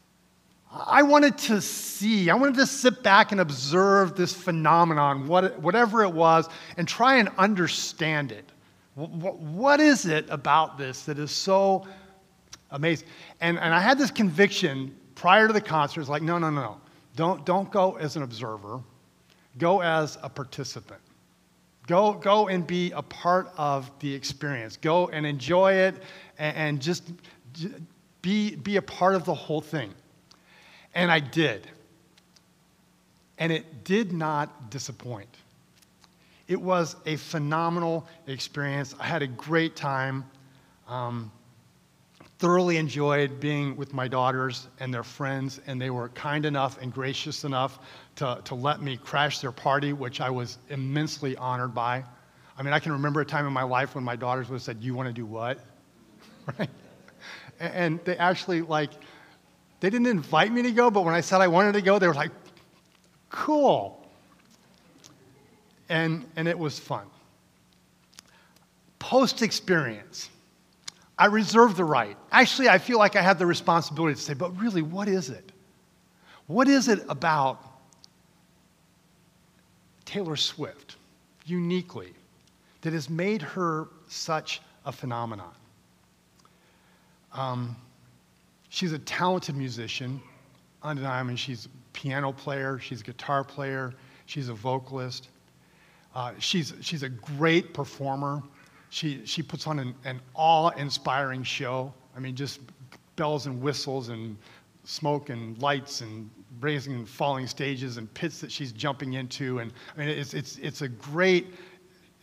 I 0.84 1.02
wanted 1.02 1.38
to 1.38 1.60
see, 1.60 2.28
I 2.28 2.34
wanted 2.34 2.56
to 2.56 2.66
sit 2.66 3.02
back 3.02 3.32
and 3.32 3.40
observe 3.40 4.16
this 4.16 4.34
phenomenon, 4.34 5.26
whatever 5.26 6.02
it 6.02 6.12
was, 6.12 6.48
and 6.76 6.86
try 6.86 7.16
and 7.16 7.28
understand 7.38 8.32
it. 8.32 8.44
What 8.94 9.80
is 9.80 10.06
it 10.06 10.26
about 10.30 10.78
this 10.78 11.02
that 11.02 11.18
is 11.18 11.30
so 11.30 11.86
amazing? 12.70 13.08
And, 13.40 13.58
and 13.58 13.74
I 13.74 13.80
had 13.80 13.98
this 13.98 14.10
conviction 14.10 14.96
prior 15.14 15.46
to 15.46 15.52
the 15.52 15.60
concert, 15.60 16.00
it's 16.00 16.10
like, 16.10 16.22
no, 16.22 16.38
no, 16.38 16.50
no, 16.50 16.80
don't, 17.14 17.44
don't 17.44 17.70
go 17.70 17.96
as 17.96 18.16
an 18.16 18.22
observer, 18.22 18.80
go 19.58 19.80
as 19.80 20.18
a 20.22 20.28
participant. 20.28 21.00
Go, 21.86 22.14
go 22.14 22.48
and 22.48 22.66
be 22.66 22.90
a 22.92 23.02
part 23.02 23.48
of 23.56 23.90
the 24.00 24.12
experience. 24.12 24.76
Go 24.76 25.06
and 25.08 25.24
enjoy 25.24 25.72
it 25.72 25.94
and, 26.36 26.56
and 26.56 26.82
just 26.82 27.12
be, 28.22 28.56
be 28.56 28.76
a 28.76 28.82
part 28.82 29.14
of 29.14 29.24
the 29.24 29.34
whole 29.34 29.60
thing. 29.60 29.94
And 30.96 31.12
I 31.12 31.20
did. 31.20 31.68
And 33.36 33.52
it 33.52 33.84
did 33.84 34.14
not 34.14 34.70
disappoint. 34.70 35.28
It 36.48 36.60
was 36.60 36.96
a 37.04 37.16
phenomenal 37.16 38.08
experience. 38.26 38.94
I 38.98 39.04
had 39.04 39.20
a 39.20 39.26
great 39.26 39.76
time. 39.76 40.24
Um, 40.88 41.30
thoroughly 42.38 42.78
enjoyed 42.78 43.40
being 43.40 43.76
with 43.76 43.92
my 43.92 44.08
daughters 44.08 44.68
and 44.80 44.92
their 44.92 45.02
friends, 45.02 45.60
and 45.66 45.80
they 45.80 45.90
were 45.90 46.08
kind 46.10 46.46
enough 46.46 46.80
and 46.80 46.92
gracious 46.92 47.44
enough 47.44 47.78
to, 48.16 48.40
to 48.44 48.54
let 48.54 48.80
me 48.80 48.96
crash 48.96 49.40
their 49.40 49.52
party, 49.52 49.92
which 49.92 50.22
I 50.22 50.30
was 50.30 50.56
immensely 50.70 51.36
honored 51.36 51.74
by. 51.74 52.04
I 52.56 52.62
mean, 52.62 52.72
I 52.72 52.78
can 52.78 52.92
remember 52.92 53.20
a 53.20 53.26
time 53.26 53.46
in 53.46 53.52
my 53.52 53.64
life 53.64 53.94
when 53.94 54.04
my 54.04 54.16
daughters 54.16 54.48
would 54.48 54.56
have 54.56 54.62
said, 54.62 54.78
You 54.80 54.94
want 54.94 55.08
to 55.08 55.12
do 55.12 55.26
what? 55.26 55.62
right? 56.58 56.70
And 57.60 58.00
they 58.06 58.16
actually, 58.16 58.62
like, 58.62 58.92
they 59.80 59.90
didn't 59.90 60.06
invite 60.06 60.52
me 60.52 60.62
to 60.62 60.72
go, 60.72 60.90
but 60.90 61.04
when 61.04 61.14
I 61.14 61.20
said 61.20 61.40
I 61.40 61.48
wanted 61.48 61.72
to 61.72 61.82
go, 61.82 61.98
they 61.98 62.06
were 62.08 62.14
like, 62.14 62.32
Cool. 63.28 64.00
and, 65.88 66.24
and 66.36 66.48
it 66.48 66.58
was 66.58 66.78
fun. 66.78 67.06
Post 68.98 69.42
experience, 69.42 70.30
I 71.18 71.26
reserve 71.26 71.76
the 71.76 71.84
right. 71.84 72.16
Actually, 72.32 72.68
I 72.68 72.78
feel 72.78 72.98
like 72.98 73.16
I 73.16 73.22
have 73.22 73.38
the 73.38 73.46
responsibility 73.46 74.14
to 74.14 74.20
say, 74.20 74.34
but 74.34 74.58
really, 74.60 74.82
what 74.82 75.08
is 75.08 75.30
it? 75.30 75.52
What 76.46 76.68
is 76.68 76.88
it 76.88 77.04
about 77.08 77.62
Taylor 80.04 80.36
Swift, 80.36 80.96
uniquely, 81.44 82.12
that 82.82 82.92
has 82.92 83.10
made 83.10 83.42
her 83.42 83.88
such 84.08 84.60
a 84.84 84.92
phenomenon? 84.92 85.52
Um, 87.32 87.76
she's 88.76 88.92
a 88.92 88.98
talented 88.98 89.56
musician, 89.56 90.20
undeniably. 90.82 91.34
She's 91.34 91.64
a 91.64 91.68
piano 91.94 92.30
player, 92.30 92.78
she's 92.78 93.00
a 93.00 93.04
guitar 93.04 93.42
player, 93.42 93.94
she's 94.26 94.50
a 94.50 94.54
vocalist. 94.54 95.30
Uh, 96.14 96.32
she's, 96.38 96.74
she's 96.82 97.02
a 97.02 97.08
great 97.08 97.72
performer. 97.72 98.42
She, 98.90 99.24
she 99.24 99.42
puts 99.42 99.66
on 99.66 99.78
an, 99.78 99.94
an 100.04 100.20
awe 100.34 100.68
inspiring 100.76 101.42
show. 101.42 101.92
I 102.14 102.20
mean, 102.20 102.36
just 102.36 102.60
bells 103.16 103.46
and 103.46 103.62
whistles 103.62 104.10
and 104.10 104.36
smoke 104.84 105.30
and 105.30 105.60
lights 105.62 106.02
and 106.02 106.28
raising 106.60 106.94
and 106.96 107.08
falling 107.08 107.46
stages 107.46 107.96
and 107.96 108.12
pits 108.12 108.40
that 108.40 108.52
she's 108.52 108.72
jumping 108.72 109.14
into. 109.14 109.58
And 109.60 109.72
I 109.96 110.00
mean, 110.00 110.08
it's, 110.10 110.34
it's, 110.34 110.58
it's 110.58 110.82
a 110.82 110.88
great, 110.88 111.46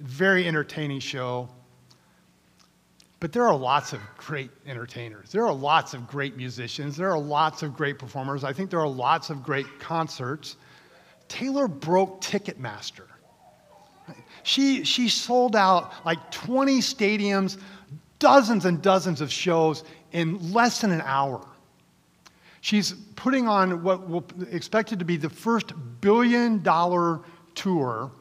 very 0.02 0.48
entertaining 0.48 1.00
show. 1.00 1.50
But 3.24 3.32
there 3.32 3.48
are 3.48 3.56
lots 3.56 3.94
of 3.94 4.02
great 4.18 4.52
entertainers. 4.66 5.32
There 5.32 5.48
are 5.48 5.54
lots 5.54 5.94
of 5.94 6.10
great 6.10 6.36
musicians. 6.36 6.98
There 6.98 7.10
are 7.10 7.18
lots 7.18 7.64
of 7.64 7.74
great 7.74 7.98
performers. 7.98 8.44
I 8.44 8.52
think 8.52 8.70
there 8.70 8.82
are 8.82 8.86
lots 8.86 9.30
of 9.30 9.44
great 9.44 9.80
concerts. 9.80 10.58
Taylor 11.30 11.70
broke 11.70 12.20
Ticketmaster. 12.20 13.06
She, 14.44 14.84
she 14.84 15.08
sold 15.08 15.56
out 15.56 15.94
like 16.06 16.32
20 16.32 16.80
stadiums, 16.80 17.60
dozens 18.20 18.66
and 18.66 18.82
dozens 18.82 19.22
of 19.22 19.32
shows 19.32 19.86
in 20.12 20.52
less 20.52 20.82
than 20.82 20.92
an 20.92 21.00
hour. 21.06 21.48
She's 22.60 22.92
putting 23.16 23.48
on 23.48 23.84
what 23.84 24.10
will 24.10 24.26
expected 24.52 25.00
to 25.00 25.06
be 25.06 25.16
the 25.16 25.30
first 25.30 25.72
billion 26.02 26.62
dollar 26.62 27.22
tour 27.56 28.12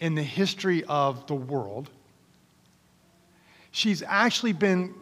in 0.00 0.16
the 0.16 0.22
history 0.24 0.82
of 0.88 1.28
the 1.28 1.36
world. 1.36 1.90
She's 3.70 4.02
actually 4.02 4.52
been 4.52 4.94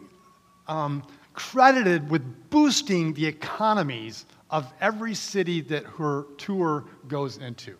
um, 0.67 1.03
credited 1.33 2.09
with 2.09 2.49
boosting 2.49 3.13
the 3.13 3.25
economies 3.25 4.25
of 4.49 4.71
every 4.81 5.13
city 5.13 5.61
that 5.61 5.85
her 5.85 6.25
tour 6.37 6.85
goes 7.07 7.37
into. 7.37 7.75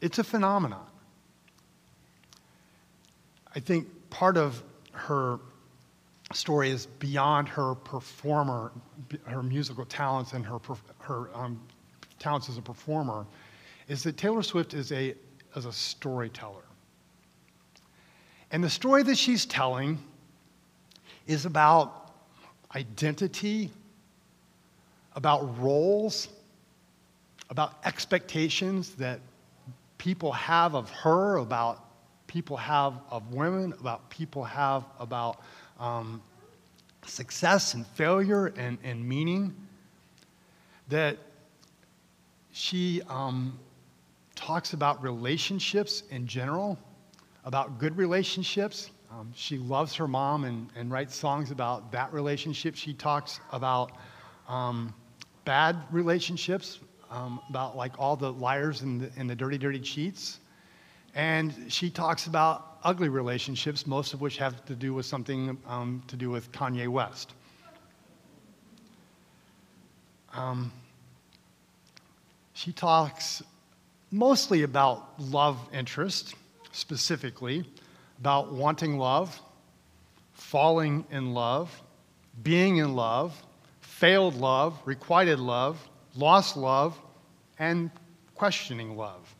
It's 0.00 0.18
a 0.18 0.24
phenomenon. 0.24 0.86
I 3.54 3.60
think 3.60 3.88
part 4.10 4.36
of 4.36 4.62
her 4.92 5.38
story 6.32 6.70
is 6.70 6.86
beyond 6.86 7.48
her 7.48 7.74
performer, 7.74 8.72
her 9.24 9.42
musical 9.42 9.84
talents 9.84 10.32
and 10.32 10.44
her, 10.44 10.58
her 10.98 11.30
um, 11.34 11.60
talents 12.18 12.48
as 12.48 12.58
a 12.58 12.62
performer, 12.62 13.26
is 13.88 14.02
that 14.02 14.16
Taylor 14.16 14.42
Swift 14.42 14.74
is 14.74 14.90
a, 14.92 15.14
is 15.54 15.66
a 15.66 15.72
storyteller. 15.72 16.62
And 18.50 18.62
the 18.62 18.70
story 18.70 19.02
that 19.04 19.16
she's 19.16 19.46
telling 19.46 19.98
is 21.26 21.46
about 21.46 22.12
identity, 22.74 23.70
about 25.14 25.58
roles, 25.60 26.28
about 27.50 27.74
expectations 27.84 28.90
that 28.94 29.20
people 29.98 30.32
have 30.32 30.74
of 30.74 30.90
her, 30.90 31.36
about 31.36 31.84
people 32.26 32.56
have 32.56 32.94
of 33.10 33.32
women, 33.32 33.72
about 33.80 34.08
people 34.10 34.44
have 34.44 34.84
about 34.98 35.40
um, 35.78 36.20
success 37.06 37.74
and 37.74 37.86
failure 37.86 38.52
and, 38.56 38.78
and 38.82 39.06
meaning. 39.06 39.54
That 40.88 41.16
she 42.52 43.02
um, 43.08 43.58
talks 44.34 44.72
about 44.74 45.02
relationships 45.02 46.02
in 46.10 46.26
general, 46.26 46.78
about 47.44 47.78
good 47.78 47.96
relationships. 47.96 48.90
Um, 49.10 49.32
she 49.34 49.58
loves 49.58 49.94
her 49.94 50.08
mom 50.08 50.44
and, 50.44 50.68
and 50.76 50.90
writes 50.90 51.14
songs 51.14 51.50
about 51.50 51.92
that 51.92 52.12
relationship. 52.12 52.74
She 52.74 52.94
talks 52.94 53.40
about 53.52 53.92
um, 54.48 54.94
bad 55.44 55.76
relationships, 55.90 56.80
um, 57.10 57.40
about 57.48 57.76
like 57.76 57.92
all 57.98 58.16
the 58.16 58.32
liars 58.32 58.82
and 58.82 59.02
the, 59.02 59.10
and 59.16 59.28
the 59.28 59.36
dirty, 59.36 59.58
dirty 59.58 59.80
cheats. 59.80 60.40
And 61.14 61.54
she 61.68 61.90
talks 61.90 62.26
about 62.26 62.78
ugly 62.82 63.08
relationships, 63.08 63.86
most 63.86 64.14
of 64.14 64.20
which 64.20 64.36
have 64.38 64.64
to 64.66 64.74
do 64.74 64.92
with 64.94 65.06
something 65.06 65.56
um, 65.66 66.02
to 66.08 66.16
do 66.16 66.30
with 66.30 66.50
Kanye 66.50 66.88
West. 66.88 67.34
Um, 70.32 70.72
she 72.52 72.72
talks 72.72 73.42
mostly 74.10 74.62
about 74.62 75.20
love 75.20 75.58
interest, 75.72 76.34
specifically, 76.74 77.64
about 78.18 78.52
wanting 78.52 78.98
love, 78.98 79.40
falling 80.32 81.06
in 81.10 81.32
love, 81.32 81.82
being 82.42 82.78
in 82.78 82.94
love, 82.94 83.40
failed 83.80 84.34
love, 84.34 84.78
requited 84.84 85.38
love, 85.38 85.88
lost 86.16 86.56
love, 86.56 86.98
and 87.58 87.90
questioning 88.34 88.96
love. 88.96 89.34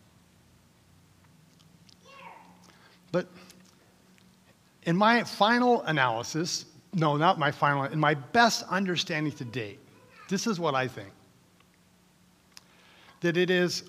But 3.11 3.27
in 4.85 4.97
my 4.97 5.25
final 5.25 5.83
analysis, 5.83 6.67
no, 6.95 7.17
not 7.17 7.39
my 7.39 7.51
final, 7.51 7.85
in 7.85 7.99
my 7.99 8.15
best 8.15 8.65
understanding 8.69 9.33
to 9.33 9.45
date, 9.45 9.81
this 10.29 10.47
is 10.47 10.61
what 10.61 10.75
I 10.75 10.87
think 10.89 11.11
that 13.21 13.37
it 13.39 13.51
is 13.51 13.85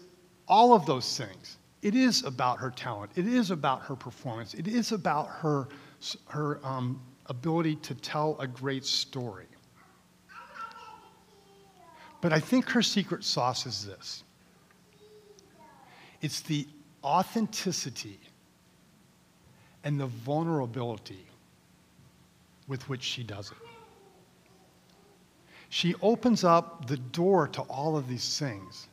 all 0.47 0.73
of 0.73 0.85
those 0.85 1.17
things. 1.17 1.54
It 1.85 1.93
is 1.93 2.23
about 2.23 2.57
her 2.57 2.71
talent, 2.71 3.11
it 3.15 3.27
is 3.27 3.51
about 3.51 3.83
her 3.83 3.95
performance, 3.95 4.55
it 4.55 4.67
is 4.67 4.91
about 4.91 5.27
her, 5.27 5.67
her 6.29 6.59
um, 6.65 6.99
ability 7.27 7.75
to 7.75 7.93
tell 7.93 8.35
a 8.39 8.47
great 8.47 8.83
story. 8.83 9.45
But 12.21 12.33
I 12.33 12.39
think 12.39 12.67
her 12.69 12.81
secret 12.81 13.23
sauce 13.23 13.67
is 13.67 13.85
this 13.85 14.23
it's 16.21 16.41
the 16.41 16.67
authenticity 17.03 18.19
and 19.83 19.99
the 19.99 20.07
vulnerability 20.07 21.27
with 22.67 22.89
which 22.89 23.03
she 23.03 23.21
does 23.21 23.51
it. 23.51 23.57
She 25.69 25.93
opens 26.01 26.43
up 26.43 26.87
the 26.87 26.97
door 26.97 27.47
to 27.49 27.61
all 27.61 27.95
of 27.95 28.07
these 28.07 28.39
things. 28.39 28.87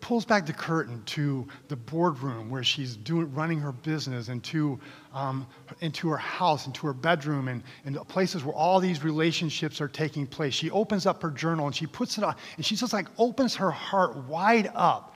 Pulls 0.00 0.24
back 0.24 0.46
the 0.46 0.52
curtain 0.52 1.02
to 1.06 1.46
the 1.68 1.76
boardroom 1.76 2.50
where 2.50 2.64
she's 2.64 2.96
doing, 2.96 3.32
running 3.34 3.60
her 3.60 3.72
business, 3.72 4.28
and 4.28 4.42
to, 4.44 4.80
um, 5.14 5.46
into 5.80 6.08
her 6.08 6.16
house, 6.16 6.66
into 6.66 6.86
her 6.86 6.94
bedroom, 6.94 7.48
and, 7.48 7.62
and 7.84 7.96
places 8.08 8.42
where 8.42 8.54
all 8.54 8.80
these 8.80 9.04
relationships 9.04 9.80
are 9.80 9.88
taking 9.88 10.26
place. 10.26 10.54
She 10.54 10.70
opens 10.70 11.06
up 11.06 11.22
her 11.22 11.30
journal 11.30 11.66
and 11.66 11.74
she 11.74 11.86
puts 11.86 12.18
it 12.18 12.24
on, 12.24 12.34
and 12.56 12.64
she 12.64 12.74
just 12.74 12.92
like 12.92 13.06
opens 13.18 13.54
her 13.56 13.70
heart 13.70 14.16
wide 14.28 14.70
up 14.74 15.14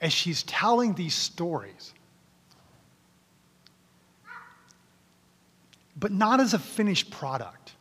as 0.00 0.12
she's 0.12 0.42
telling 0.44 0.94
these 0.94 1.14
stories. 1.14 1.94
but 5.98 6.12
not 6.12 6.40
as 6.40 6.54
a 6.54 6.58
finished 6.58 7.10
product. 7.10 7.72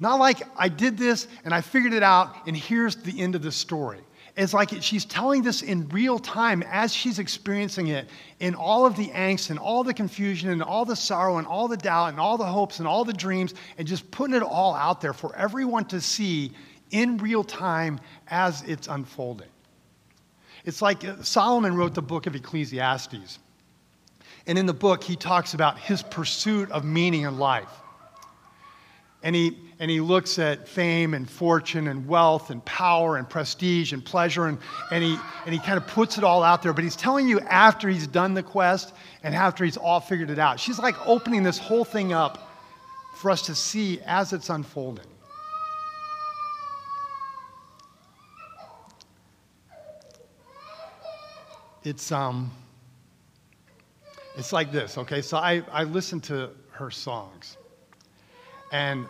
Not 0.00 0.16
like 0.16 0.42
I 0.56 0.68
did 0.68 0.98
this 0.98 1.28
and 1.44 1.54
I 1.54 1.60
figured 1.60 1.92
it 1.92 2.02
out 2.02 2.46
and 2.46 2.56
here's 2.56 2.96
the 2.96 3.20
end 3.20 3.34
of 3.34 3.42
the 3.42 3.52
story. 3.52 4.00
It's 4.36 4.52
like 4.52 4.82
she's 4.82 5.04
telling 5.04 5.42
this 5.42 5.62
in 5.62 5.88
real 5.90 6.18
time 6.18 6.64
as 6.68 6.92
she's 6.92 7.20
experiencing 7.20 7.86
it 7.88 8.08
in 8.40 8.56
all 8.56 8.84
of 8.84 8.96
the 8.96 9.08
angst 9.08 9.50
and 9.50 9.60
all 9.60 9.84
the 9.84 9.94
confusion 9.94 10.50
and 10.50 10.60
all 10.60 10.84
the 10.84 10.96
sorrow 10.96 11.38
and 11.38 11.46
all 11.46 11.68
the 11.68 11.76
doubt 11.76 12.08
and 12.08 12.18
all 12.18 12.36
the 12.36 12.44
hopes 12.44 12.80
and 12.80 12.88
all 12.88 13.04
the 13.04 13.12
dreams 13.12 13.54
and 13.78 13.86
just 13.86 14.10
putting 14.10 14.34
it 14.34 14.42
all 14.42 14.74
out 14.74 15.00
there 15.00 15.12
for 15.12 15.34
everyone 15.36 15.84
to 15.84 16.00
see 16.00 16.50
in 16.90 17.16
real 17.18 17.44
time 17.44 18.00
as 18.28 18.62
it's 18.62 18.88
unfolding. 18.88 19.48
It's 20.64 20.82
like 20.82 21.04
Solomon 21.22 21.76
wrote 21.76 21.94
the 21.94 22.02
book 22.02 22.26
of 22.26 22.34
Ecclesiastes. 22.34 23.38
And 24.46 24.58
in 24.58 24.66
the 24.66 24.74
book, 24.74 25.04
he 25.04 25.14
talks 25.14 25.54
about 25.54 25.78
his 25.78 26.02
pursuit 26.02 26.70
of 26.72 26.84
meaning 26.84 27.22
in 27.22 27.38
life. 27.38 27.70
And 29.24 29.34
he, 29.34 29.58
and 29.80 29.90
he 29.90 30.00
looks 30.00 30.38
at 30.38 30.68
fame 30.68 31.14
and 31.14 31.28
fortune 31.28 31.88
and 31.88 32.06
wealth 32.06 32.50
and 32.50 32.64
power 32.64 33.16
and 33.16 33.28
prestige 33.28 33.92
and 33.92 34.04
pleasure, 34.04 34.46
and, 34.46 34.58
and, 34.92 35.02
he, 35.02 35.18
and 35.46 35.52
he 35.52 35.58
kind 35.58 35.78
of 35.78 35.86
puts 35.88 36.16
it 36.16 36.22
all 36.22 36.44
out 36.44 36.62
there. 36.62 36.72
But 36.72 36.84
he's 36.84 36.94
telling 36.94 37.26
you 37.26 37.40
after 37.40 37.88
he's 37.88 38.06
done 38.06 38.34
the 38.34 38.42
quest 38.44 38.94
and 39.24 39.34
after 39.34 39.64
he's 39.64 39.76
all 39.76 39.98
figured 39.98 40.30
it 40.30 40.38
out. 40.38 40.60
She's 40.60 40.78
like 40.78 40.94
opening 41.08 41.42
this 41.42 41.58
whole 41.58 41.84
thing 41.84 42.12
up 42.12 42.48
for 43.16 43.32
us 43.32 43.42
to 43.46 43.56
see 43.56 44.00
as 44.06 44.32
it's 44.32 44.48
unfolding. 44.48 45.06
it's 51.84 52.10
um, 52.10 52.50
it's 54.36 54.52
like 54.52 54.72
this. 54.72 54.98
Okay, 54.98 55.22
so 55.22 55.36
I 55.36 55.62
I 55.70 55.84
listen 55.84 56.20
to 56.22 56.50
her 56.70 56.90
songs, 56.90 57.56
and, 58.74 59.06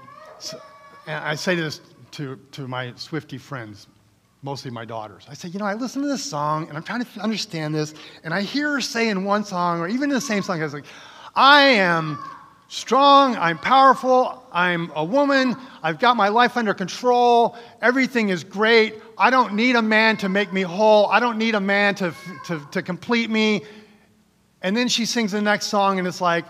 and 1.06 1.25
I 1.25 1.35
say 1.35 1.54
this 1.54 1.80
to 2.12 2.38
to 2.52 2.68
my 2.68 2.92
Swifty 2.97 3.38
friends, 3.38 3.87
mostly 4.42 4.71
my 4.71 4.85
daughters. 4.85 5.25
I 5.28 5.33
say, 5.33 5.49
you 5.49 5.59
know, 5.59 5.64
I 5.64 5.73
listen 5.73 6.02
to 6.02 6.09
this 6.09 6.23
song 6.23 6.68
and 6.68 6.76
I'm 6.76 6.83
trying 6.83 7.02
to 7.02 7.21
understand 7.21 7.75
this, 7.75 7.94
and 8.23 8.35
I 8.35 8.42
hear 8.42 8.73
her 8.73 8.80
say 8.83 9.09
in 9.09 9.25
one 9.25 9.42
song, 9.42 9.80
or 9.80 9.88
even 9.88 10.11
in 10.11 10.14
the 10.14 10.21
same 10.21 10.42
song, 10.42 10.61
I 10.61 10.64
was 10.64 10.75
like, 10.75 10.85
I 11.35 11.62
am 11.62 12.23
strong, 12.68 13.37
I'm 13.37 13.56
powerful, 13.56 14.47
I'm 14.52 14.92
a 14.94 15.04
woman, 15.04 15.56
I've 15.83 15.99
got 15.99 16.16
my 16.16 16.28
life 16.28 16.59
under 16.59 16.75
control, 16.75 17.56
everything 17.80 18.28
is 18.28 18.44
great. 18.44 18.97
I 19.16 19.30
don't 19.30 19.54
need 19.54 19.76
a 19.76 19.83
man 19.83 20.18
to 20.18 20.28
make 20.28 20.52
me 20.52 20.61
whole, 20.61 21.06
I 21.06 21.21
don't 21.21 21.38
need 21.38 21.54
a 21.54 21.61
man 21.61 21.94
to, 21.97 22.12
to, 22.47 22.61
to 22.73 22.83
complete 22.83 23.30
me. 23.30 23.62
And 24.61 24.76
then 24.76 24.88
she 24.88 25.06
sings 25.06 25.33
the 25.33 25.40
next 25.40 25.66
song, 25.66 25.99
and 25.99 26.06
it's 26.06 26.21
like, 26.21 26.44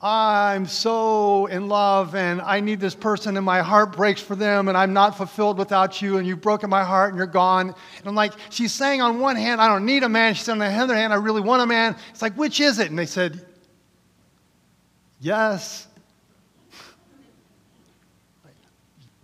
I'm 0.00 0.66
so 0.66 1.46
in 1.46 1.66
love 1.66 2.14
and 2.14 2.40
I 2.40 2.60
need 2.60 2.78
this 2.78 2.94
person 2.94 3.36
and 3.36 3.44
my 3.44 3.62
heart 3.62 3.96
breaks 3.96 4.20
for 4.20 4.36
them 4.36 4.68
and 4.68 4.76
I'm 4.76 4.92
not 4.92 5.16
fulfilled 5.16 5.58
without 5.58 6.00
you 6.00 6.18
and 6.18 6.26
you've 6.26 6.40
broken 6.40 6.70
my 6.70 6.84
heart 6.84 7.10
and 7.10 7.18
you're 7.18 7.26
gone. 7.26 7.74
And 7.98 8.06
I'm 8.06 8.14
like, 8.14 8.32
she's 8.50 8.72
saying 8.72 9.02
on 9.02 9.18
one 9.18 9.34
hand, 9.34 9.60
I 9.60 9.66
don't 9.66 9.84
need 9.84 10.04
a 10.04 10.08
man. 10.08 10.34
She's 10.34 10.44
saying 10.44 10.62
on 10.62 10.72
the 10.72 10.78
other 10.78 10.94
hand, 10.94 11.12
I 11.12 11.16
really 11.16 11.40
want 11.40 11.62
a 11.62 11.66
man. 11.66 11.96
It's 12.10 12.22
like, 12.22 12.34
which 12.34 12.60
is 12.60 12.78
it? 12.78 12.90
And 12.90 12.98
they 12.98 13.06
said, 13.06 13.44
yes. 15.18 15.88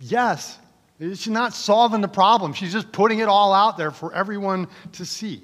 yes. 0.01 0.59
She's 0.99 1.29
not 1.29 1.53
solving 1.53 2.01
the 2.01 2.09
problem. 2.09 2.51
She's 2.51 2.73
just 2.73 2.91
putting 2.91 3.19
it 3.19 3.29
all 3.29 3.53
out 3.53 3.77
there 3.77 3.91
for 3.91 4.13
everyone 4.13 4.67
to 4.93 5.05
see. 5.05 5.41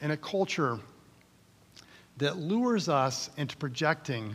In 0.00 0.10
a 0.10 0.16
culture 0.16 0.80
that 2.18 2.36
lures 2.36 2.88
us 2.88 3.30
into 3.36 3.56
projecting 3.56 4.34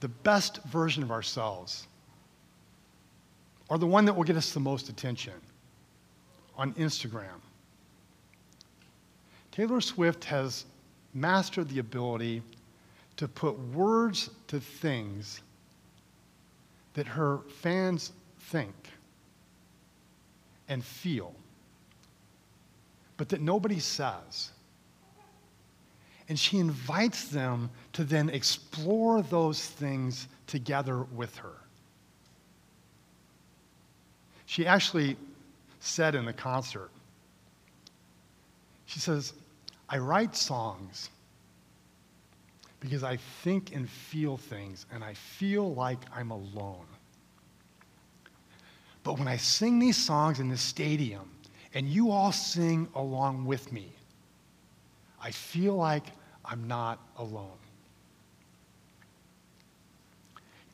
the 0.00 0.08
best 0.08 0.62
version 0.64 1.02
of 1.02 1.10
ourselves 1.10 1.86
or 3.68 3.78
the 3.78 3.86
one 3.86 4.04
that 4.04 4.14
will 4.14 4.24
get 4.24 4.36
us 4.36 4.52
the 4.52 4.60
most 4.60 4.88
attention 4.88 5.34
on 6.56 6.72
Instagram. 6.74 7.40
Taylor 9.52 9.80
Swift 9.80 10.24
has 10.24 10.64
mastered 11.14 11.68
the 11.68 11.78
ability 11.78 12.42
to 13.16 13.28
put 13.28 13.58
words 13.74 14.30
to 14.48 14.60
things 14.60 15.42
that 16.94 17.06
her 17.06 17.38
fans 17.60 18.12
think 18.38 18.74
and 20.68 20.84
feel, 20.84 21.34
but 23.16 23.28
that 23.28 23.40
nobody 23.40 23.78
says. 23.78 24.50
And 26.30 26.38
she 26.38 26.58
invites 26.58 27.24
them 27.24 27.70
to 27.92 28.04
then 28.04 28.28
explore 28.28 29.20
those 29.20 29.66
things 29.66 30.28
together 30.46 31.02
with 31.02 31.36
her. 31.38 31.56
She 34.46 34.64
actually 34.64 35.16
said 35.80 36.14
in 36.14 36.24
the 36.24 36.32
concert, 36.32 36.92
she 38.86 39.00
says, 39.00 39.32
I 39.88 39.98
write 39.98 40.36
songs 40.36 41.10
because 42.78 43.02
I 43.02 43.16
think 43.42 43.74
and 43.74 43.90
feel 43.90 44.36
things, 44.36 44.86
and 44.92 45.02
I 45.02 45.14
feel 45.14 45.74
like 45.74 45.98
I'm 46.14 46.30
alone. 46.30 46.86
But 49.02 49.18
when 49.18 49.26
I 49.26 49.36
sing 49.36 49.80
these 49.80 49.96
songs 49.96 50.38
in 50.38 50.48
the 50.48 50.56
stadium, 50.56 51.28
and 51.74 51.88
you 51.88 52.12
all 52.12 52.30
sing 52.30 52.86
along 52.94 53.46
with 53.46 53.72
me, 53.72 53.92
I 55.20 55.32
feel 55.32 55.74
like 55.74 56.04
I'm 56.50 56.66
not 56.66 56.98
alone. 57.16 57.58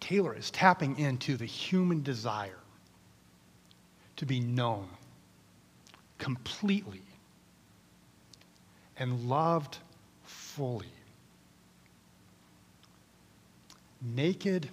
Taylor 0.01 0.35
is 0.35 0.51
tapping 0.51 0.99
into 0.99 1.37
the 1.37 1.45
human 1.45 2.03
desire 2.03 2.59
to 4.17 4.25
be 4.25 4.41
known 4.41 4.89
completely 6.19 7.03
and 8.99 9.29
loved 9.29 9.79
fully. 10.25 10.87
Naked 14.01 14.71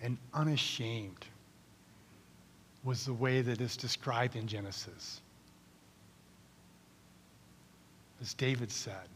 and 0.00 0.16
unashamed 0.32 1.26
was 2.84 3.04
the 3.04 3.12
way 3.12 3.42
that 3.42 3.60
is 3.60 3.76
described 3.76 4.36
in 4.36 4.46
Genesis. 4.46 5.20
As 8.20 8.32
David 8.34 8.70
said, 8.70 9.08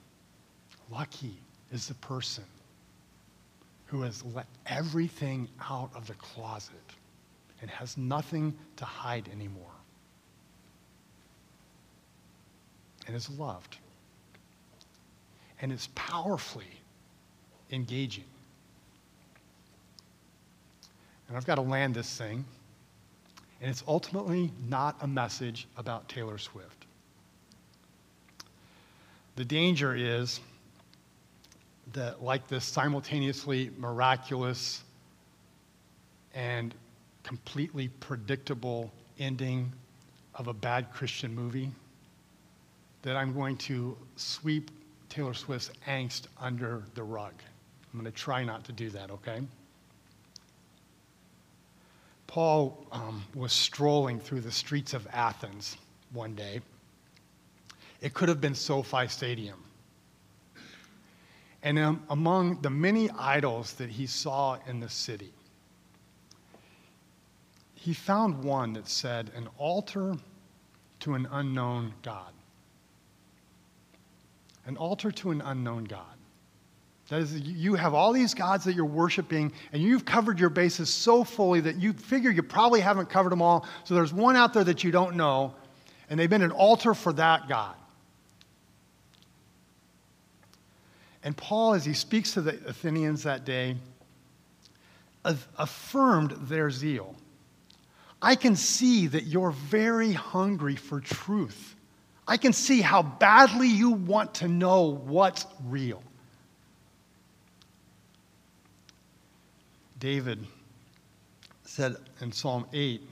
Lucky 0.91 1.37
is 1.73 1.89
the 1.89 1.95
person 1.95 2.45
who 3.87 4.03
has 4.03 4.25
let 4.35 4.47
everything 4.67 5.49
out 5.61 5.91
of 5.95 6.07
the 6.07 6.15
closet 6.15 6.75
and 7.61 7.71
has 7.71 7.97
nothing 7.97 8.57
to 8.77 8.85
hide 8.85 9.29
anymore 9.33 9.73
and 13.07 13.17
is 13.17 13.29
loved 13.31 13.79
and 15.61 15.73
is 15.73 15.89
powerfully 15.95 16.71
engaging. 17.71 18.25
And 21.27 21.37
I've 21.37 21.47
got 21.47 21.57
to 21.57 21.63
land 21.63 21.95
this 21.95 22.17
thing, 22.17 22.45
and 23.61 23.71
it's 23.71 23.83
ultimately 23.87 24.53
not 24.69 24.97
a 25.01 25.07
message 25.07 25.67
about 25.77 26.09
Taylor 26.09 26.39
Swift. 26.39 26.87
The 29.37 29.45
danger 29.45 29.95
is 29.95 30.41
that, 31.93 32.23
like 32.23 32.47
this 32.49 32.65
simultaneously 32.65 33.71
miraculous 33.79 34.83
and 36.35 36.75
completely 37.23 37.89
predictable 38.01 38.93
ending 39.19 39.73
of 40.35 40.49
a 40.49 40.53
bad 40.55 40.93
Christian 40.93 41.35
movie, 41.35 41.71
that 43.03 43.17
I'm 43.17 43.33
going 43.33 43.57
to 43.59 43.97
sweep 44.17 44.71
Taylor 45.09 45.35
Swift's 45.35 45.71
angst 45.87 46.23
under 46.41 46.83
the 46.95 47.03
rug. 47.03 47.33
I'm 47.93 48.01
going 48.01 48.11
to 48.11 48.17
try 48.17 48.45
not 48.45 48.65
to 48.65 48.73
do 48.73 48.91
that, 48.91 49.11
okay? 49.11 49.41
Paul 52.27 52.87
um, 52.93 53.25
was 53.35 53.53
strolling 53.53 54.21
through 54.21 54.43
the 54.43 54.53
streets 54.53 54.93
of 54.93 55.09
Athens 55.13 55.79
one 56.13 56.35
day. 56.35 56.61
It 58.01 58.15
could 58.15 58.29
have 58.29 58.41
been 58.41 58.55
SoFi 58.55 59.09
Stadium. 59.09 59.59
And 61.63 62.01
among 62.09 62.61
the 62.63 62.71
many 62.71 63.11
idols 63.11 63.73
that 63.75 63.91
he 63.91 64.07
saw 64.07 64.59
in 64.67 64.81
the 64.81 64.89
city, 64.89 65.33
he 67.75 67.95
found 67.95 68.45
one 68.45 68.75
that 68.75 68.89
said, 68.89 69.31
An 69.35 69.49
altar 69.59 70.17
to 71.01 71.15
an 71.15 71.29
unknown 71.31 71.95
God. 72.03 72.33
An 74.67 74.77
altar 74.77 75.11
to 75.11 75.31
an 75.31 75.41
unknown 75.41 75.85
God. 75.85 76.05
That 77.09 77.21
is, 77.21 77.41
you 77.41 77.75
have 77.75 77.95
all 77.95 78.13
these 78.13 78.35
gods 78.35 78.65
that 78.65 78.75
you're 78.75 78.85
worshiping, 78.85 79.53
and 79.73 79.83
you've 79.83 80.05
covered 80.05 80.39
your 80.39 80.51
bases 80.51 80.93
so 80.93 81.25
fully 81.25 81.61
that 81.61 81.77
you 81.77 81.95
figure 81.95 82.31
you 82.31 82.43
probably 82.43 82.81
haven't 82.81 83.09
covered 83.09 83.33
them 83.33 83.41
all. 83.41 83.67
So 83.85 83.95
there's 83.95 84.13
one 84.13 84.37
out 84.37 84.53
there 84.53 84.65
that 84.65 84.85
you 84.85 84.91
don't 84.91 85.17
know, 85.17 85.55
and 86.11 86.21
they've 86.21 86.29
been 86.29 86.43
an 86.43 86.51
altar 86.51 86.93
for 86.93 87.13
that 87.15 87.49
God. 87.49 87.75
And 91.29 91.37
Paul, 91.37 91.75
as 91.75 91.85
he 91.85 91.93
speaks 91.93 92.33
to 92.33 92.41
the 92.41 92.53
Athenians 92.67 93.25
that 93.25 93.45
day, 93.45 93.77
affirmed 95.59 96.31
their 96.31 96.71
zeal. 96.71 97.15
I 98.23 98.35
can 98.35 98.57
see 98.57 99.09
that 99.09 99.25
you're 99.25 99.51
very 99.51 100.15
hungry 100.15 100.75
for 100.75 101.01
truth. 101.01 101.77
I 102.27 102.39
can 102.39 102.55
see 102.55 102.81
how 102.81 103.03
badly 103.03 103.69
you 103.69 103.91
want 103.91 104.37
to 104.37 104.49
know 104.49 104.85
what's 104.85 105.45
real. 105.67 106.03
David 110.01 110.47
said 111.67 111.97
in 112.23 112.33
Psalm 112.33 112.65
8, 112.73 113.03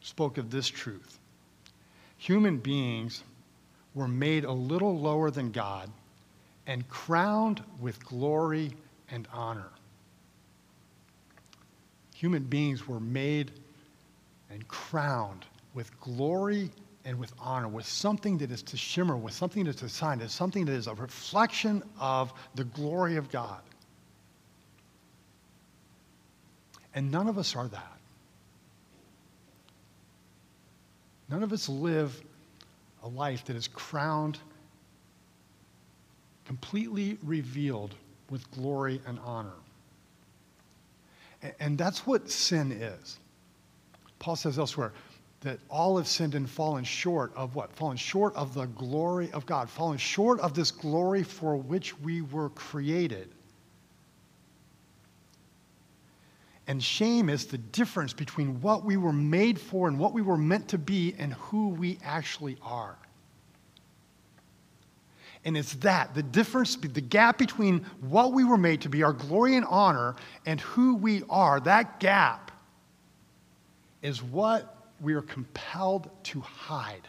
spoke 0.00 0.38
of 0.38 0.50
this 0.50 0.66
truth. 0.66 1.20
Human 2.18 2.58
beings 2.58 3.22
were 3.94 4.08
made 4.08 4.42
a 4.42 4.50
little 4.50 4.98
lower 4.98 5.30
than 5.30 5.52
God 5.52 5.88
and 6.66 6.88
crowned 6.88 7.62
with 7.80 8.04
glory 8.04 8.72
and 9.10 9.28
honor. 9.32 9.70
Human 12.14 12.42
beings 12.42 12.88
were 12.88 13.00
made 13.00 13.52
and 14.50 14.66
crowned 14.68 15.44
with 15.74 15.98
glory 16.00 16.70
and 17.04 17.18
with 17.18 17.32
honor, 17.38 17.68
with 17.68 17.86
something 17.86 18.38
that 18.38 18.50
is 18.50 18.62
to 18.62 18.76
shimmer, 18.76 19.16
with 19.16 19.32
something 19.32 19.64
that 19.64 19.70
is 19.70 19.76
to 19.76 19.88
shine, 19.88 20.20
as 20.20 20.32
something 20.32 20.64
that 20.64 20.72
is 20.72 20.86
a 20.86 20.94
reflection 20.94 21.82
of 22.00 22.32
the 22.54 22.64
glory 22.64 23.16
of 23.16 23.30
God. 23.30 23.60
And 26.94 27.12
none 27.12 27.28
of 27.28 27.38
us 27.38 27.54
are 27.54 27.68
that. 27.68 27.98
None 31.28 31.42
of 31.42 31.52
us 31.52 31.68
live 31.68 32.20
a 33.02 33.08
life 33.08 33.44
that 33.44 33.56
is 33.56 33.68
crowned, 33.68 34.38
completely 36.46 37.18
revealed 37.22 37.94
with 38.30 38.50
glory 38.52 39.00
and 39.06 39.18
honor. 39.24 39.52
And 41.60 41.76
that's 41.76 42.06
what 42.06 42.30
sin 42.30 42.72
is. 42.72 43.18
Paul 44.18 44.36
says 44.36 44.58
elsewhere 44.58 44.92
that 45.40 45.58
all 45.68 45.96
have 45.98 46.08
sinned 46.08 46.34
and 46.34 46.48
fallen 46.48 46.82
short 46.82 47.32
of 47.36 47.54
what? 47.54 47.72
Fallen 47.72 47.96
short 47.96 48.34
of 48.34 48.54
the 48.54 48.66
glory 48.66 49.30
of 49.32 49.44
God, 49.44 49.68
fallen 49.68 49.98
short 49.98 50.40
of 50.40 50.54
this 50.54 50.70
glory 50.70 51.22
for 51.22 51.56
which 51.56 51.98
we 52.00 52.22
were 52.22 52.48
created. 52.50 53.28
And 56.68 56.82
shame 56.82 57.28
is 57.28 57.46
the 57.46 57.58
difference 57.58 58.12
between 58.12 58.60
what 58.60 58.84
we 58.84 58.96
were 58.96 59.12
made 59.12 59.60
for 59.60 59.86
and 59.86 59.98
what 59.98 60.12
we 60.12 60.22
were 60.22 60.36
meant 60.36 60.68
to 60.68 60.78
be 60.78 61.14
and 61.18 61.34
who 61.34 61.68
we 61.68 61.98
actually 62.02 62.56
are. 62.62 62.96
And 65.46 65.56
it's 65.56 65.74
that, 65.74 66.12
the 66.12 66.24
difference, 66.24 66.74
the 66.74 67.00
gap 67.00 67.38
between 67.38 67.86
what 68.00 68.32
we 68.32 68.42
were 68.42 68.58
made 68.58 68.80
to 68.80 68.88
be, 68.88 69.04
our 69.04 69.12
glory 69.12 69.54
and 69.54 69.64
honor, 69.64 70.16
and 70.44 70.60
who 70.60 70.96
we 70.96 71.22
are, 71.30 71.60
that 71.60 72.00
gap 72.00 72.50
is 74.02 74.24
what 74.24 74.76
we 75.00 75.14
are 75.14 75.22
compelled 75.22 76.10
to 76.24 76.40
hide. 76.40 77.06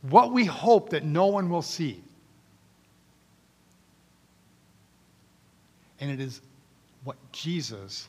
What 0.00 0.32
we 0.32 0.46
hope 0.46 0.88
that 0.88 1.04
no 1.04 1.26
one 1.26 1.50
will 1.50 1.60
see. 1.60 2.02
And 6.00 6.10
it 6.10 6.20
is 6.20 6.40
what 7.04 7.16
Jesus 7.32 8.08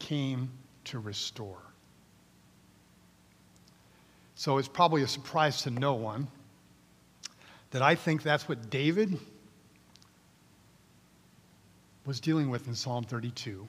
came 0.00 0.50
to 0.86 0.98
restore. 0.98 1.62
So 4.34 4.58
it's 4.58 4.66
probably 4.66 5.02
a 5.02 5.08
surprise 5.08 5.62
to 5.62 5.70
no 5.70 5.94
one 5.94 6.26
that 7.72 7.82
I 7.82 7.94
think 7.94 8.22
that's 8.22 8.48
what 8.48 8.70
David 8.70 9.18
was 12.04 12.20
dealing 12.20 12.50
with 12.50 12.68
in 12.68 12.74
Psalm 12.74 13.04
32 13.04 13.66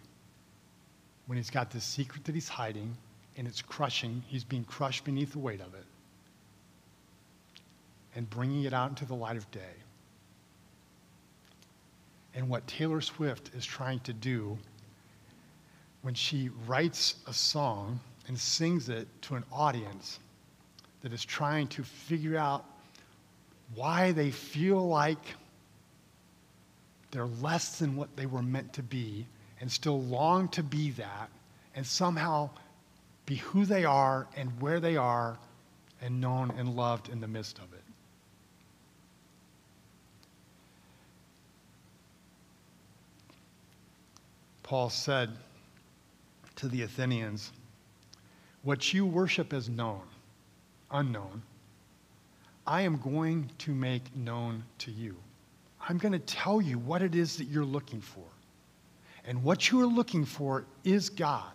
when 1.26 1.38
he's 1.38 1.50
got 1.50 1.72
this 1.72 1.86
secret 1.86 2.26
that 2.26 2.36
he's 2.36 2.50
hiding 2.50 2.96
and 3.38 3.48
it's 3.48 3.62
crushing, 3.62 4.22
he's 4.28 4.44
being 4.44 4.66
crushed 4.66 5.06
beneath 5.06 5.32
the 5.32 5.40
weight 5.40 5.62
of 5.62 5.74
it 5.74 5.86
and 8.16 8.30
bringing 8.30 8.64
it 8.64 8.74
out 8.74 8.90
into 8.90 9.06
the 9.06 9.16
light 9.16 9.38
of 9.38 9.50
day. 9.52 9.62
And 12.36 12.50
what 12.50 12.68
Taylor 12.68 13.00
Swift 13.00 13.52
is 13.56 13.66
trying 13.66 14.02
to 14.02 14.14
do 14.14 14.58
when 16.02 16.14
she 16.14 16.50
writes 16.68 17.16
a 17.28 17.34
song 17.34 18.00
and 18.28 18.38
sings 18.38 18.90
it 18.90 19.08
to 19.24 19.36
an 19.36 19.46
audience 19.52 20.20
that 21.02 21.14
is 21.14 21.24
trying 21.24 21.68
to 21.68 21.84
figure 21.84 22.38
out 22.38 22.66
why 23.76 24.12
they 24.12 24.32
feel 24.32 24.88
like 24.88 25.36
they're 27.12 27.26
less 27.26 27.80
than 27.80 27.96
what 27.96 28.16
they 28.16 28.26
were 28.26 28.42
meant 28.42 28.74
to 28.74 28.84
be 28.84 29.28
and 29.62 29.72
still 29.72 30.02
long 30.02 30.48
to 30.50 30.64
be 30.64 30.92
that 30.92 31.30
and 31.76 31.86
somehow 31.86 32.50
be 33.26 33.36
who 33.36 33.66
they 33.66 33.86
are 33.86 34.28
and 34.36 34.50
where 34.62 34.80
they 34.80 34.98
are 34.98 35.38
and 36.02 36.20
known 36.20 36.52
and 36.58 36.76
loved 36.76 37.10
in 37.10 37.22
the 37.22 37.28
midst 37.28 37.60
of 37.60 37.66
it. 37.74 37.84
Paul 44.64 44.90
said 44.90 45.30
to 46.56 46.68
the 46.68 46.82
Athenians, 46.82 47.52
What 48.64 48.94
you 48.94 49.06
worship 49.06 49.54
is 49.54 49.70
known, 49.70 50.02
unknown, 50.90 51.44
I 52.66 52.82
am 52.82 52.98
going 52.98 53.50
to 53.60 53.72
make 53.72 54.16
known 54.16 54.64
to 54.80 54.92
you. 54.92 55.16
I'm 55.88 55.98
going 55.98 56.14
to 56.14 56.20
tell 56.20 56.62
you 56.62 56.78
what 56.80 57.02
it 57.02 57.14
is 57.14 57.38
that 57.38 57.46
you're 57.46 57.66
looking 57.66 58.00
for. 58.00 58.24
And 59.26 59.44
what 59.44 59.72
you 59.72 59.82
are 59.82 59.86
looking 59.86 60.26
for 60.26 60.66
is 60.84 61.10
God. 61.10 61.52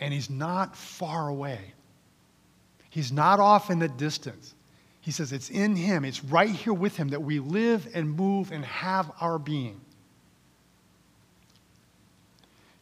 And 0.00 0.12
He's 0.12 0.30
not 0.30 0.76
far 0.76 1.28
away, 1.28 1.60
He's 2.90 3.12
not 3.12 3.40
off 3.40 3.70
in 3.70 3.78
the 3.78 3.88
distance. 3.88 4.54
He 5.00 5.10
says 5.10 5.34
it's 5.34 5.50
in 5.50 5.76
Him, 5.76 6.04
it's 6.04 6.24
right 6.24 6.48
here 6.48 6.72
with 6.72 6.96
Him 6.96 7.08
that 7.08 7.22
we 7.22 7.38
live 7.38 7.86
and 7.94 8.10
move 8.10 8.52
and 8.52 8.64
have 8.64 9.12
our 9.20 9.38
being. 9.38 9.80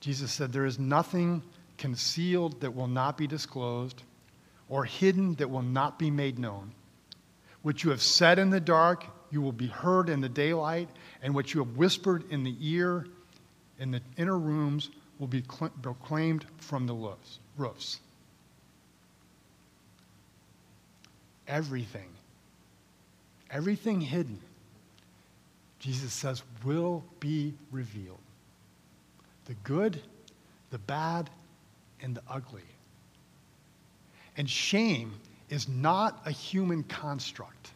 Jesus 0.01 0.31
said, 0.33 0.53
There 0.53 0.67
is 0.67 0.79
nothing 0.79 1.43
concealed 1.79 2.61
that 2.61 2.75
will 2.75 2.87
not 2.87 3.19
be 3.19 3.27
disclosed 3.27 4.03
or 4.69 4.85
hidden 4.85 5.35
that 5.37 5.51
will 5.51 5.63
not 5.63 5.99
be 5.99 6.11
made 6.11 6.39
known. 6.39 6.73
What 7.63 7.85
you 7.85 7.91
have 7.91 8.03
said 8.03 8.39
in 8.39 8.51
the 8.51 8.61
dark, 8.61 9.05
you 9.31 9.41
will 9.41 9.53
be 9.53 9.69
heard 9.69 10.09
in 10.09 10.21
the 10.21 10.29
daylight, 10.29 10.89
and 11.23 11.35
what 11.35 11.55
you 11.55 11.65
have 11.65 11.77
whispered 11.77 12.25
in 12.31 12.43
the 12.43 12.57
ear, 12.61 13.07
in 13.79 13.91
the 13.91 14.01
inner 14.17 14.39
rooms, 14.39 14.91
will 15.19 15.29
be 15.29 15.43
proclaimed 15.83 16.45
from 16.59 16.87
the 16.87 17.15
roofs. 17.57 18.01
Everything, 21.47 22.09
everything 23.51 24.01
hidden, 24.01 24.41
Jesus 25.79 26.13
says, 26.13 26.43
will 26.65 27.05
be 27.21 27.55
revealed. 27.71 28.19
The 29.47 29.55
good, 29.65 30.01
the 30.71 30.79
bad, 30.79 31.29
and 32.01 32.15
the 32.15 32.23
ugly. 32.29 32.63
And 34.37 34.49
shame 34.49 35.15
is 35.51 35.69
not 35.69 36.23
a 36.25 36.31
human 36.31 36.83
construct. 36.85 37.73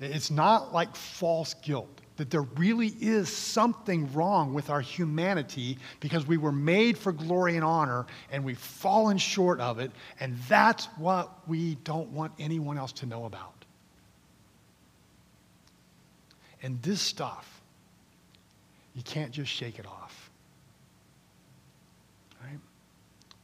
It's 0.00 0.30
not 0.30 0.72
like 0.72 0.94
false 0.96 1.54
guilt, 1.54 2.00
that 2.16 2.28
there 2.28 2.42
really 2.42 2.88
is 3.00 3.28
something 3.28 4.12
wrong 4.12 4.52
with 4.52 4.68
our 4.68 4.80
humanity 4.80 5.78
because 6.00 6.26
we 6.26 6.36
were 6.36 6.52
made 6.52 6.98
for 6.98 7.12
glory 7.12 7.54
and 7.54 7.64
honor 7.64 8.06
and 8.30 8.44
we've 8.44 8.58
fallen 8.58 9.16
short 9.16 9.60
of 9.60 9.78
it, 9.78 9.92
and 10.20 10.36
that's 10.48 10.86
what 10.98 11.48
we 11.48 11.76
don't 11.84 12.10
want 12.10 12.32
anyone 12.38 12.76
else 12.76 12.92
to 12.92 13.06
know 13.06 13.24
about. 13.24 13.64
And 16.62 16.82
this 16.82 17.00
stuff, 17.00 17.62
you 18.94 19.02
can't 19.02 19.32
just 19.32 19.50
shake 19.50 19.78
it 19.78 19.86
off. 19.86 20.31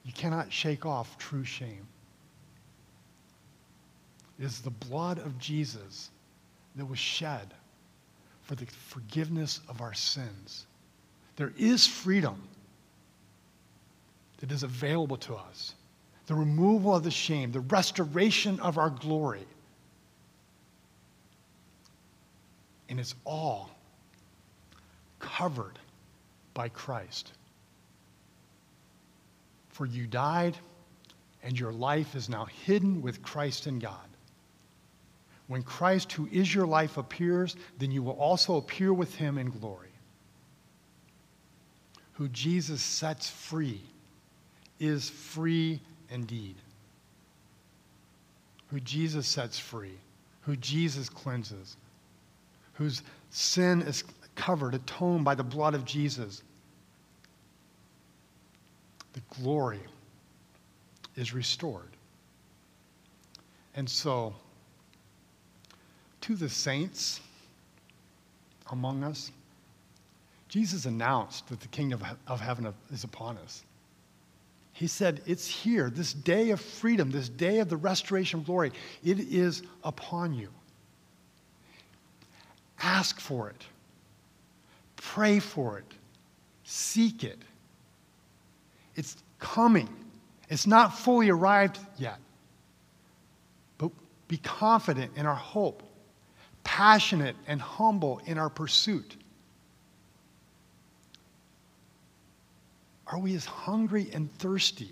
You 0.08 0.14
cannot 0.14 0.50
shake 0.50 0.86
off 0.86 1.18
true 1.18 1.44
shame. 1.44 1.86
It 4.38 4.46
is 4.46 4.62
the 4.62 4.70
blood 4.70 5.18
of 5.18 5.38
Jesus 5.38 6.08
that 6.76 6.86
was 6.86 6.98
shed 6.98 7.52
for 8.40 8.54
the 8.54 8.64
forgiveness 8.64 9.60
of 9.68 9.82
our 9.82 9.92
sins. 9.92 10.66
There 11.36 11.52
is 11.58 11.86
freedom 11.86 12.42
that 14.38 14.50
is 14.50 14.62
available 14.62 15.18
to 15.18 15.34
us 15.34 15.74
the 16.26 16.34
removal 16.34 16.94
of 16.94 17.04
the 17.04 17.10
shame, 17.10 17.52
the 17.52 17.60
restoration 17.60 18.60
of 18.60 18.78
our 18.78 18.90
glory. 18.90 19.46
And 22.88 22.98
it's 22.98 23.14
all 23.26 23.68
covered 25.18 25.78
by 26.54 26.70
Christ. 26.70 27.32
For 29.78 29.86
you 29.86 30.08
died, 30.08 30.58
and 31.44 31.56
your 31.56 31.72
life 31.72 32.16
is 32.16 32.28
now 32.28 32.46
hidden 32.46 33.00
with 33.00 33.22
Christ 33.22 33.68
in 33.68 33.78
God. 33.78 34.08
When 35.46 35.62
Christ, 35.62 36.10
who 36.10 36.26
is 36.32 36.52
your 36.52 36.66
life, 36.66 36.96
appears, 36.96 37.54
then 37.78 37.92
you 37.92 38.02
will 38.02 38.18
also 38.18 38.56
appear 38.56 38.92
with 38.92 39.14
him 39.14 39.38
in 39.38 39.50
glory. 39.50 39.92
Who 42.14 42.26
Jesus 42.30 42.82
sets 42.82 43.30
free 43.30 43.80
is 44.80 45.10
free 45.10 45.80
indeed. 46.10 46.56
Who 48.72 48.80
Jesus 48.80 49.28
sets 49.28 49.60
free, 49.60 49.94
who 50.40 50.56
Jesus 50.56 51.08
cleanses, 51.08 51.76
whose 52.72 53.04
sin 53.30 53.82
is 53.82 54.02
covered, 54.34 54.74
atoned 54.74 55.24
by 55.24 55.36
the 55.36 55.44
blood 55.44 55.76
of 55.76 55.84
Jesus, 55.84 56.42
the 59.12 59.20
glory 59.40 59.80
is 61.16 61.32
restored. 61.34 61.90
And 63.74 63.88
so, 63.88 64.34
to 66.22 66.34
the 66.34 66.48
saints 66.48 67.20
among 68.70 69.04
us, 69.04 69.30
Jesus 70.48 70.86
announced 70.86 71.48
that 71.48 71.60
the 71.60 71.68
kingdom 71.68 72.02
of 72.26 72.40
heaven 72.40 72.72
is 72.90 73.04
upon 73.04 73.36
us. 73.38 73.64
He 74.72 74.86
said, 74.86 75.22
It's 75.26 75.46
here, 75.46 75.90
this 75.90 76.12
day 76.12 76.50
of 76.50 76.60
freedom, 76.60 77.10
this 77.10 77.28
day 77.28 77.58
of 77.58 77.68
the 77.68 77.76
restoration 77.76 78.40
of 78.40 78.46
glory, 78.46 78.72
it 79.04 79.18
is 79.18 79.62
upon 79.82 80.34
you. 80.34 80.48
Ask 82.80 83.18
for 83.18 83.50
it, 83.50 83.64
pray 84.96 85.40
for 85.40 85.78
it, 85.78 85.84
seek 86.64 87.24
it. 87.24 87.38
It's 88.98 89.16
coming. 89.38 89.88
It's 90.48 90.66
not 90.66 90.98
fully 90.98 91.30
arrived 91.30 91.78
yet. 91.98 92.18
But 93.78 93.92
be 94.26 94.38
confident 94.38 95.12
in 95.14 95.24
our 95.24 95.36
hope, 95.36 95.84
passionate 96.64 97.36
and 97.46 97.62
humble 97.62 98.20
in 98.26 98.38
our 98.38 98.50
pursuit. 98.50 99.14
Are 103.06 103.20
we 103.20 103.36
as 103.36 103.44
hungry 103.44 104.08
and 104.12 104.36
thirsty 104.38 104.90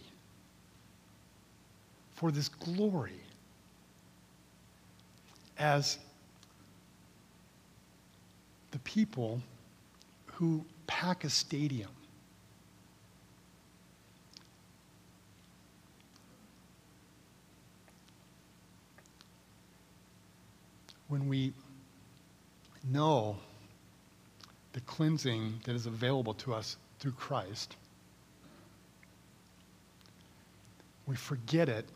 for 2.14 2.31
this 2.31 2.49
glory 2.49 3.21
as 5.59 5.99
the 8.71 8.79
people 8.79 9.42
who 10.27 10.64
pack 10.87 11.25
a 11.25 11.31
stadium? 11.31 11.90
When 21.09 21.29
we 21.29 21.53
know 22.90 23.37
the 24.73 24.81
cleansing 24.81 25.61
that 25.64 25.75
is 25.75 25.87
available 25.87 26.35
to 26.35 26.55
us 26.55 26.77
through 26.99 27.12
Christ, 27.12 27.77
we 31.07 31.16
forget 31.16 31.69
it 31.69 31.88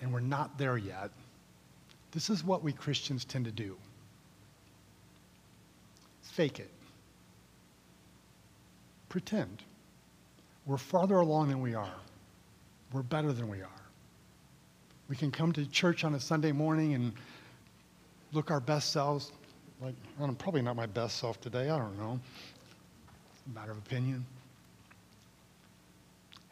and 0.00 0.12
we're 0.12 0.20
not 0.20 0.58
there 0.58 0.76
yet. 0.76 1.10
This 2.12 2.30
is 2.30 2.42
what 2.42 2.62
we 2.62 2.72
Christians 2.72 3.24
tend 3.24 3.44
to 3.44 3.52
do 3.52 3.76
fake 6.38 6.60
it, 6.60 6.70
pretend. 9.08 9.64
We're 10.66 10.76
farther 10.76 11.16
along 11.16 11.48
than 11.48 11.60
we 11.60 11.74
are, 11.74 11.96
we're 12.92 13.02
better 13.02 13.32
than 13.32 13.48
we 13.48 13.60
are. 13.60 13.82
We 15.08 15.16
can 15.16 15.32
come 15.32 15.52
to 15.54 15.66
church 15.66 16.04
on 16.04 16.14
a 16.14 16.20
Sunday 16.20 16.52
morning 16.52 16.94
and 16.94 17.12
look 18.32 18.50
our 18.50 18.60
best 18.60 18.92
selves. 18.92 19.32
Like, 19.80 19.94
I'm 20.20 20.34
probably 20.34 20.62
not 20.62 20.76
my 20.76 20.86
best 20.86 21.18
self 21.18 21.40
today, 21.40 21.70
I 21.70 21.78
don't 21.78 21.98
know. 21.98 22.18
Matter 23.54 23.70
of 23.72 23.78
opinion 23.78 24.26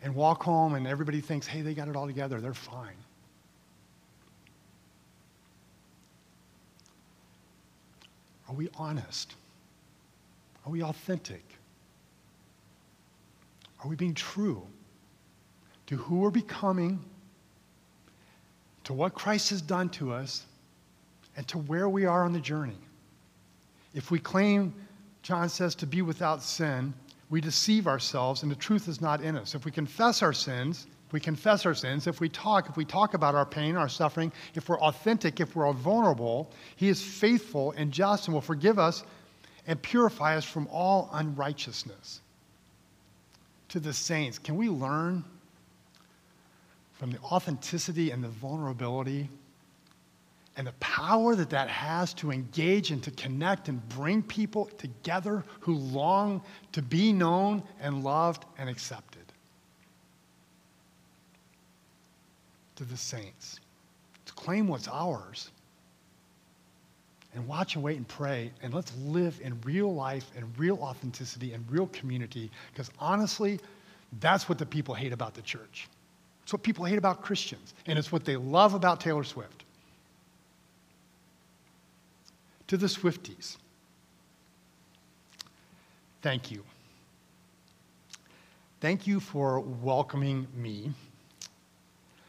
and 0.02 0.14
walk 0.14 0.42
home 0.44 0.74
and 0.74 0.86
everybody 0.86 1.20
thinks, 1.20 1.48
hey, 1.48 1.62
they 1.62 1.74
got 1.74 1.88
it 1.88 1.96
all 1.96 2.06
together. 2.06 2.40
They're 2.40 2.54
fine. 2.54 2.94
Are 8.48 8.54
we 8.54 8.68
honest? 8.76 9.34
Are 10.64 10.70
we 10.70 10.82
authentic? 10.82 11.42
Are 13.82 13.88
we 13.88 13.96
being 13.96 14.14
true 14.14 14.62
to 15.86 15.96
who 15.96 16.20
we're 16.20 16.30
becoming, 16.30 17.04
to 18.84 18.92
what 18.92 19.14
Christ 19.14 19.50
has 19.50 19.60
done 19.60 19.88
to 19.90 20.12
us, 20.12 20.45
and 21.36 21.46
to 21.48 21.58
where 21.58 21.88
we 21.88 22.06
are 22.06 22.24
on 22.24 22.32
the 22.32 22.40
journey? 22.40 22.78
If 23.94 24.10
we 24.10 24.18
claim, 24.18 24.74
John 25.22 25.48
says, 25.48 25.74
to 25.76 25.86
be 25.86 26.02
without 26.02 26.42
sin, 26.42 26.94
we 27.30 27.40
deceive 27.40 27.86
ourselves 27.86 28.42
and 28.42 28.50
the 28.50 28.56
truth 28.56 28.88
is 28.88 29.00
not 29.00 29.20
in 29.20 29.36
us. 29.36 29.54
If 29.54 29.64
we 29.64 29.70
confess 29.70 30.22
our 30.22 30.32
sins, 30.32 30.86
if 31.06 31.12
we 31.12 31.20
confess 31.20 31.66
our 31.66 31.74
sins, 31.74 32.06
if 32.06 32.20
we 32.20 32.28
talk, 32.28 32.68
if 32.68 32.76
we 32.76 32.84
talk 32.84 33.14
about 33.14 33.34
our 33.34 33.46
pain, 33.46 33.76
our 33.76 33.88
suffering, 33.88 34.32
if 34.54 34.68
we're 34.68 34.80
authentic, 34.80 35.40
if 35.40 35.54
we're 35.54 35.72
vulnerable, 35.72 36.50
He 36.76 36.88
is 36.88 37.02
faithful 37.02 37.72
and 37.76 37.92
just 37.92 38.26
and 38.26 38.34
will 38.34 38.40
forgive 38.40 38.78
us 38.78 39.04
and 39.66 39.80
purify 39.80 40.36
us 40.36 40.44
from 40.44 40.68
all 40.70 41.08
unrighteousness. 41.12 42.20
To 43.70 43.80
the 43.80 43.92
saints, 43.92 44.38
can 44.38 44.56
we 44.56 44.68
learn 44.68 45.24
from 46.94 47.10
the 47.10 47.18
authenticity 47.18 48.10
and 48.10 48.22
the 48.22 48.28
vulnerability 48.28 49.28
and 50.56 50.66
the 50.66 50.72
power 50.74 51.34
that 51.36 51.50
that 51.50 51.68
has 51.68 52.14
to 52.14 52.32
engage 52.32 52.90
and 52.90 53.02
to 53.02 53.10
connect 53.10 53.68
and 53.68 53.86
bring 53.90 54.22
people 54.22 54.66
together 54.78 55.44
who 55.60 55.74
long 55.74 56.42
to 56.72 56.80
be 56.80 57.12
known 57.12 57.62
and 57.80 58.02
loved 58.02 58.44
and 58.58 58.68
accepted. 58.68 59.20
To 62.76 62.84
the 62.84 62.96
saints, 62.96 63.60
to 64.24 64.32
claim 64.32 64.66
what's 64.66 64.88
ours 64.88 65.50
and 67.34 67.46
watch 67.46 67.74
and 67.74 67.84
wait 67.84 67.98
and 67.98 68.08
pray 68.08 68.50
and 68.62 68.72
let's 68.72 68.94
live 68.96 69.38
in 69.42 69.58
real 69.62 69.94
life 69.94 70.30
and 70.36 70.46
real 70.58 70.78
authenticity 70.78 71.52
and 71.52 71.70
real 71.70 71.86
community 71.88 72.50
because 72.72 72.90
honestly, 72.98 73.60
that's 74.20 74.48
what 74.48 74.56
the 74.58 74.66
people 74.66 74.94
hate 74.94 75.12
about 75.12 75.34
the 75.34 75.42
church. 75.42 75.88
It's 76.42 76.52
what 76.52 76.62
people 76.62 76.84
hate 76.84 76.96
about 76.96 77.22
Christians, 77.22 77.74
and 77.86 77.98
it's 77.98 78.12
what 78.12 78.24
they 78.24 78.36
love 78.36 78.74
about 78.74 79.00
Taylor 79.00 79.24
Swift. 79.24 79.65
To 82.68 82.76
the 82.76 82.86
Swifties. 82.86 83.56
Thank 86.22 86.50
you. 86.50 86.64
Thank 88.80 89.06
you 89.06 89.20
for 89.20 89.60
welcoming 89.60 90.46
me. 90.54 90.92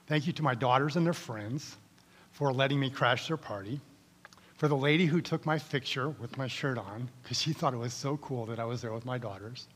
Thank 0.07 0.27
you 0.27 0.33
to 0.33 0.43
my 0.43 0.55
daughters 0.55 0.95
and 0.95 1.05
their 1.05 1.13
friends 1.13 1.77
for 2.31 2.53
letting 2.53 2.79
me 2.79 2.89
crash 2.89 3.27
their 3.27 3.37
party. 3.37 3.79
For 4.55 4.67
the 4.67 4.77
lady 4.77 5.05
who 5.05 5.21
took 5.21 5.45
my 5.45 5.59
picture 5.59 6.09
with 6.09 6.37
my 6.37 6.47
shirt 6.47 6.77
on, 6.77 7.09
because 7.21 7.39
she 7.39 7.53
thought 7.53 7.73
it 7.73 7.77
was 7.77 7.93
so 7.93 8.17
cool 8.17 8.45
that 8.47 8.59
I 8.59 8.65
was 8.65 8.81
there 8.81 8.93
with 8.93 9.05
my 9.05 9.17
daughters. 9.17 9.67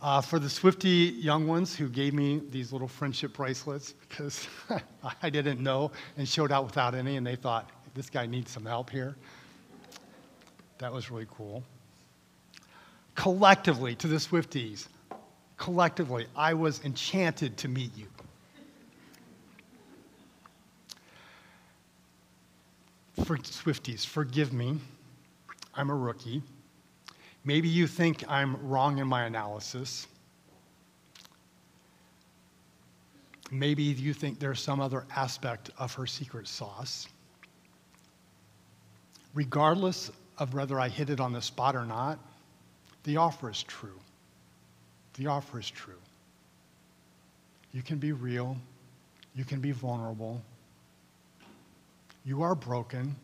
Uh, 0.00 0.20
for 0.20 0.38
the 0.38 0.48
Swifty 0.48 0.88
young 1.18 1.46
ones 1.46 1.74
who 1.74 1.88
gave 1.88 2.12
me 2.12 2.42
these 2.50 2.70
little 2.72 2.88
friendship 2.88 3.32
bracelets 3.32 3.94
because 4.08 4.46
I 5.22 5.30
didn't 5.30 5.60
know 5.60 5.90
and 6.18 6.28
showed 6.28 6.52
out 6.52 6.64
without 6.64 6.94
any, 6.94 7.16
and 7.16 7.26
they 7.26 7.36
thought, 7.36 7.70
this 7.94 8.10
guy 8.10 8.26
needs 8.26 8.50
some 8.50 8.66
help 8.66 8.90
here. 8.90 9.16
That 10.78 10.92
was 10.92 11.10
really 11.10 11.26
cool. 11.30 11.62
Collectively, 13.14 13.94
to 13.96 14.08
the 14.08 14.16
Swifties, 14.16 14.88
collectively, 15.56 16.26
I 16.36 16.52
was 16.52 16.84
enchanted 16.84 17.56
to 17.58 17.68
meet 17.68 17.96
you. 17.96 18.06
For 23.24 23.38
Swifties, 23.38 24.04
forgive 24.04 24.52
me. 24.52 24.78
I'm 25.74 25.90
a 25.90 25.94
rookie. 25.94 26.42
Maybe 27.44 27.68
you 27.68 27.86
think 27.86 28.24
I'm 28.28 28.56
wrong 28.68 28.98
in 28.98 29.06
my 29.06 29.24
analysis. 29.24 30.06
Maybe 33.50 33.82
you 33.82 34.12
think 34.12 34.38
there's 34.38 34.60
some 34.60 34.80
other 34.80 35.06
aspect 35.14 35.70
of 35.78 35.94
her 35.94 36.06
secret 36.06 36.48
sauce. 36.48 37.08
Regardless 39.32 40.10
of 40.38 40.54
whether 40.54 40.78
I 40.78 40.88
hit 40.88 41.10
it 41.10 41.20
on 41.20 41.32
the 41.32 41.42
spot 41.42 41.74
or 41.76 41.84
not, 41.84 42.18
the 43.04 43.16
offer 43.16 43.50
is 43.50 43.62
true. 43.62 43.98
The 45.14 45.28
offer 45.28 45.58
is 45.58 45.70
true. 45.70 46.00
You 47.72 47.82
can 47.82 47.98
be 47.98 48.12
real. 48.12 48.56
You 49.34 49.44
can 49.44 49.60
be 49.60 49.72
vulnerable. 49.72 50.42
You 52.24 52.42
are 52.42 52.54
broken. 52.54 53.14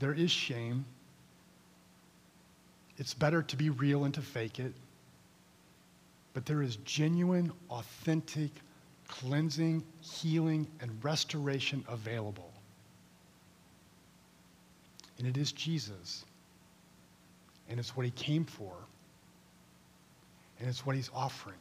There 0.00 0.12
is 0.12 0.30
shame. 0.30 0.84
It's 2.96 3.14
better 3.14 3.42
to 3.42 3.56
be 3.56 3.70
real 3.70 4.04
and 4.04 4.14
to 4.14 4.22
fake 4.22 4.58
it. 4.58 4.72
But 6.32 6.46
there 6.46 6.62
is 6.62 6.76
genuine, 6.76 7.52
authentic 7.70 8.50
cleansing, 9.08 9.84
healing, 10.00 10.66
and 10.80 10.90
restoration 11.02 11.84
available. 11.88 12.53
And 15.18 15.26
it 15.26 15.36
is 15.36 15.52
Jesus. 15.52 16.24
And 17.68 17.78
it's 17.78 17.96
what 17.96 18.04
he 18.04 18.12
came 18.12 18.44
for. 18.44 18.72
And 20.60 20.68
it's 20.68 20.84
what 20.84 20.96
he's 20.96 21.10
offering. 21.14 21.56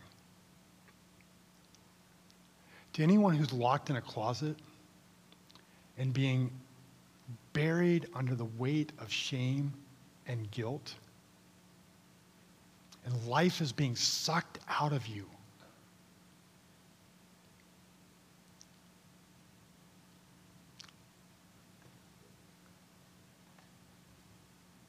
To 2.94 3.04
anyone 3.04 3.36
who's 3.36 3.52
locked 3.52 3.90
in 3.90 3.96
a 3.96 4.02
closet 4.02 4.56
and 5.98 6.14
being 6.14 6.52
buried 7.54 8.08
under 8.14 8.36
the 8.36 8.46
weight 8.58 8.92
of 9.00 9.12
shame 9.12 9.74
and 10.28 10.50
guilt, 10.52 10.94
and 13.06 13.28
life 13.28 13.62
is 13.62 13.72
being 13.72 13.96
sucked 13.96 14.60
out 14.70 14.94
of 14.94 15.08
you 15.08 15.26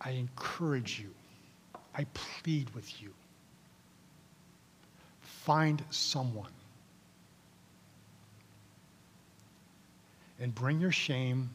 I 0.05 0.11
encourage 0.11 1.01
you, 1.01 1.11
I 1.97 2.05
plead 2.12 2.69
with 2.75 3.03
you. 3.03 3.11
Find 5.21 5.83
someone 5.90 6.53
and 10.40 10.55
bring 10.55 10.81
your 10.81 10.93
shame 10.93 11.49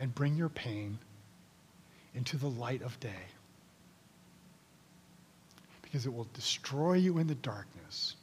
and 0.00 0.14
bring 0.14 0.36
your 0.36 0.48
pain 0.48 0.98
into 2.14 2.36
the 2.36 2.48
light 2.48 2.82
of 2.82 2.98
day. 3.00 3.26
Because 5.82 6.06
it 6.06 6.14
will 6.14 6.28
destroy 6.34 6.94
you 6.94 7.18
in 7.18 7.26
the 7.26 7.34
darkness. 7.34 8.14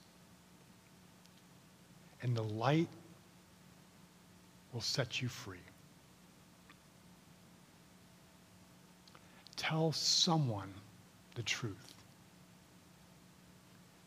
And 2.21 2.36
the 2.36 2.43
light 2.43 2.88
will 4.73 4.82
set 4.82 5.21
you 5.21 5.27
free. 5.27 5.58
Tell 9.67 9.91
someone 9.91 10.73
the 11.36 11.43
truth. 11.43 11.93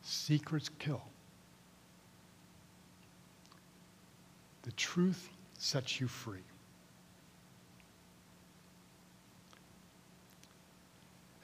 Secrets 0.01 0.69
kill. 0.79 1.03
The 4.63 4.71
truth 4.71 5.29
sets 5.59 5.99
you 5.99 6.07
free. 6.07 6.39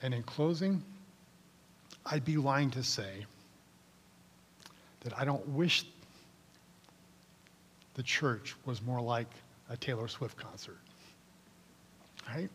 And 0.02 0.12
in 0.12 0.22
closing, 0.24 0.82
I'd 2.06 2.24
be 2.24 2.36
lying 2.36 2.70
to 2.72 2.82
say 2.82 3.24
that 5.00 5.16
I 5.16 5.24
don't 5.24 5.46
wish 5.50 5.84
the 7.94 8.02
church 8.02 8.56
was 8.64 8.82
more 8.82 9.00
like 9.00 9.30
a 9.70 9.76
Taylor 9.76 10.08
Swift 10.08 10.36
concert. 10.36 10.78
Right? 12.28 12.50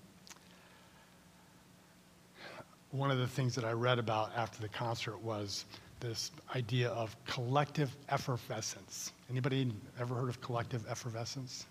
One 2.93 3.09
of 3.09 3.17
the 3.17 3.27
things 3.27 3.55
that 3.55 3.65
I 3.65 3.71
read 3.71 3.97
about 3.97 4.31
after 4.35 4.61
the 4.61 4.69
concert 4.69 5.19
was 5.19 5.65
this 5.99 6.29
idea 6.55 6.89
of 6.89 7.15
collective 7.25 7.95
effervescence. 8.09 9.13
Anybody 9.31 9.73
ever 9.99 10.13
heard 10.13 10.29
of 10.29 10.39
collective 10.41 10.85
effervescence? 10.87 11.65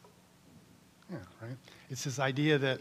Yeah, 1.08 1.18
right? 1.40 1.56
It's 1.90 2.02
this 2.02 2.18
idea 2.18 2.58
that 2.58 2.80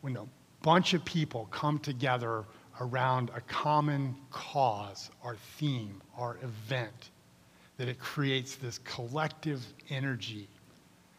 when 0.00 0.16
a 0.16 0.24
bunch 0.62 0.94
of 0.94 1.04
people 1.04 1.48
come 1.50 1.78
together 1.78 2.44
around 2.80 3.30
a 3.34 3.42
common 3.42 4.16
cause, 4.30 5.10
our 5.22 5.36
theme, 5.58 6.00
our 6.16 6.38
event, 6.42 7.10
that 7.76 7.88
it 7.88 7.98
creates 7.98 8.54
this 8.54 8.78
collective 8.84 9.62
energy 9.90 10.48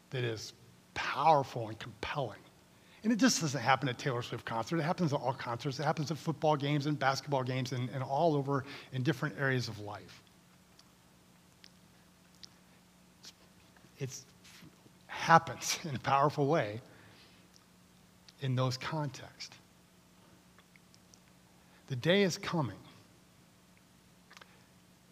that 0.10 0.24
is 0.24 0.54
powerful 0.96 1.68
and 1.68 1.78
compelling. 1.78 2.40
And 3.04 3.12
it 3.12 3.18
just 3.18 3.42
doesn't 3.42 3.60
happen 3.60 3.90
at 3.90 3.98
Taylor 3.98 4.22
Swift 4.22 4.46
concert. 4.46 4.80
It 4.80 4.84
happens 4.84 5.12
at 5.12 5.20
all 5.20 5.34
concerts. 5.34 5.78
It 5.80 5.84
happens 5.84 6.10
at 6.10 6.18
football 6.18 6.56
games 6.56 6.86
and 6.86 6.98
basketball 6.98 7.44
games 7.44 7.74
and, 7.74 7.90
and 7.90 8.02
all 8.02 8.36
over 8.36 8.64
in 8.94 9.04
different 9.04 9.36
areas 9.38 9.68
of 9.68 9.78
life. 9.80 10.22
It 14.00 14.18
happens 15.08 15.80
in 15.90 15.96
a 15.96 16.00
powerful 16.00 16.48
way 16.48 16.80
in 18.42 18.56
those 18.56 18.78
contexts. 18.78 19.56
The 21.88 21.96
day 21.98 22.24
is 22.24 22.38
coming 22.38 22.78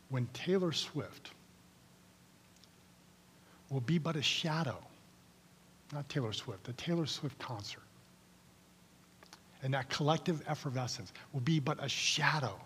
when 0.09 0.27
Taylor 0.33 0.71
Swift 0.71 1.31
will 3.69 3.81
be 3.81 3.97
but 3.97 4.15
a 4.15 4.21
shadow 4.21 4.77
not 5.93 6.07
Taylor 6.09 6.33
Swift, 6.33 6.63
the 6.63 6.73
Taylor 6.73 7.05
Swift 7.05 7.37
concert. 7.39 7.83
And 9.63 9.73
that 9.73 9.89
collective 9.89 10.41
effervescence 10.47 11.13
will 11.33 11.41
be 11.41 11.59
but 11.59 11.83
a 11.83 11.89
shadow. 11.89 12.59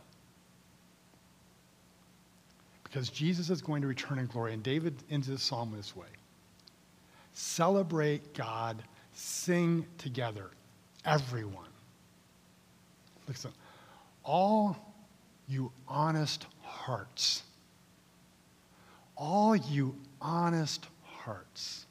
Because 2.83 3.09
Jesus 3.09 3.49
is 3.49 3.61
going 3.61 3.81
to 3.81 3.87
return 3.87 4.19
in 4.19 4.27
glory. 4.27 4.53
And 4.53 4.63
David 4.63 4.95
ends 5.09 5.27
his 5.27 5.41
psalm 5.41 5.73
this 5.75 5.95
way 5.95 6.07
Celebrate 7.33 8.33
God, 8.33 8.81
sing 9.13 9.85
together, 9.97 10.51
everyone. 11.03 11.65
Listen, 13.27 13.51
all 14.23 14.77
you 15.49 15.71
honest 15.87 16.45
hearts, 16.61 17.43
all 19.17 19.55
you 19.55 19.95
honest 20.21 20.87
hearts 21.03 21.84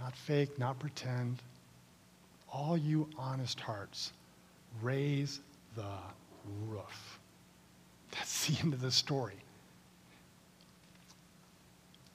not 0.00 0.16
fake, 0.16 0.58
not 0.58 0.78
pretend. 0.78 1.42
All 2.52 2.76
you 2.76 3.08
honest 3.18 3.60
hearts, 3.60 4.12
raise 4.80 5.40
the 5.76 5.98
roof. 6.66 7.18
That's 8.12 8.46
the 8.46 8.58
end 8.62 8.72
of 8.72 8.80
the 8.80 8.90
story. 8.90 9.36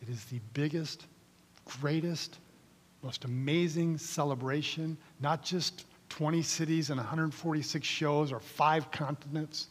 It 0.02 0.10
is 0.10 0.26
the 0.26 0.39
biggest, 0.54 1.06
greatest, 1.65 2.39
most 3.04 3.26
amazing 3.26 3.98
celebration, 3.98 4.98
not 5.22 5.43
just 5.43 5.86
20 6.10 6.41
cities 6.41 6.89
and 6.89 6.98
146 6.98 7.88
shows 7.88 8.32
or 8.32 8.39
five 8.39 8.91
continents. 8.91 9.67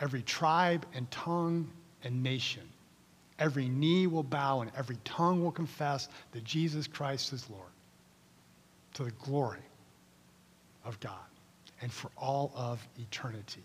Every 0.00 0.22
tribe 0.22 0.86
and 0.94 1.08
tongue 1.10 1.70
and 2.02 2.22
nation 2.22 2.62
Every 3.38 3.68
knee 3.68 4.06
will 4.06 4.22
bow 4.22 4.60
and 4.60 4.70
every 4.76 4.96
tongue 5.04 5.42
will 5.42 5.52
confess 5.52 6.08
that 6.32 6.44
Jesus 6.44 6.86
Christ 6.86 7.32
is 7.32 7.48
Lord 7.50 7.62
to 8.94 9.04
the 9.04 9.10
glory 9.12 9.64
of 10.84 11.00
God 11.00 11.12
and 11.82 11.92
for 11.92 12.10
all 12.16 12.52
of 12.54 12.86
eternity. 12.98 13.64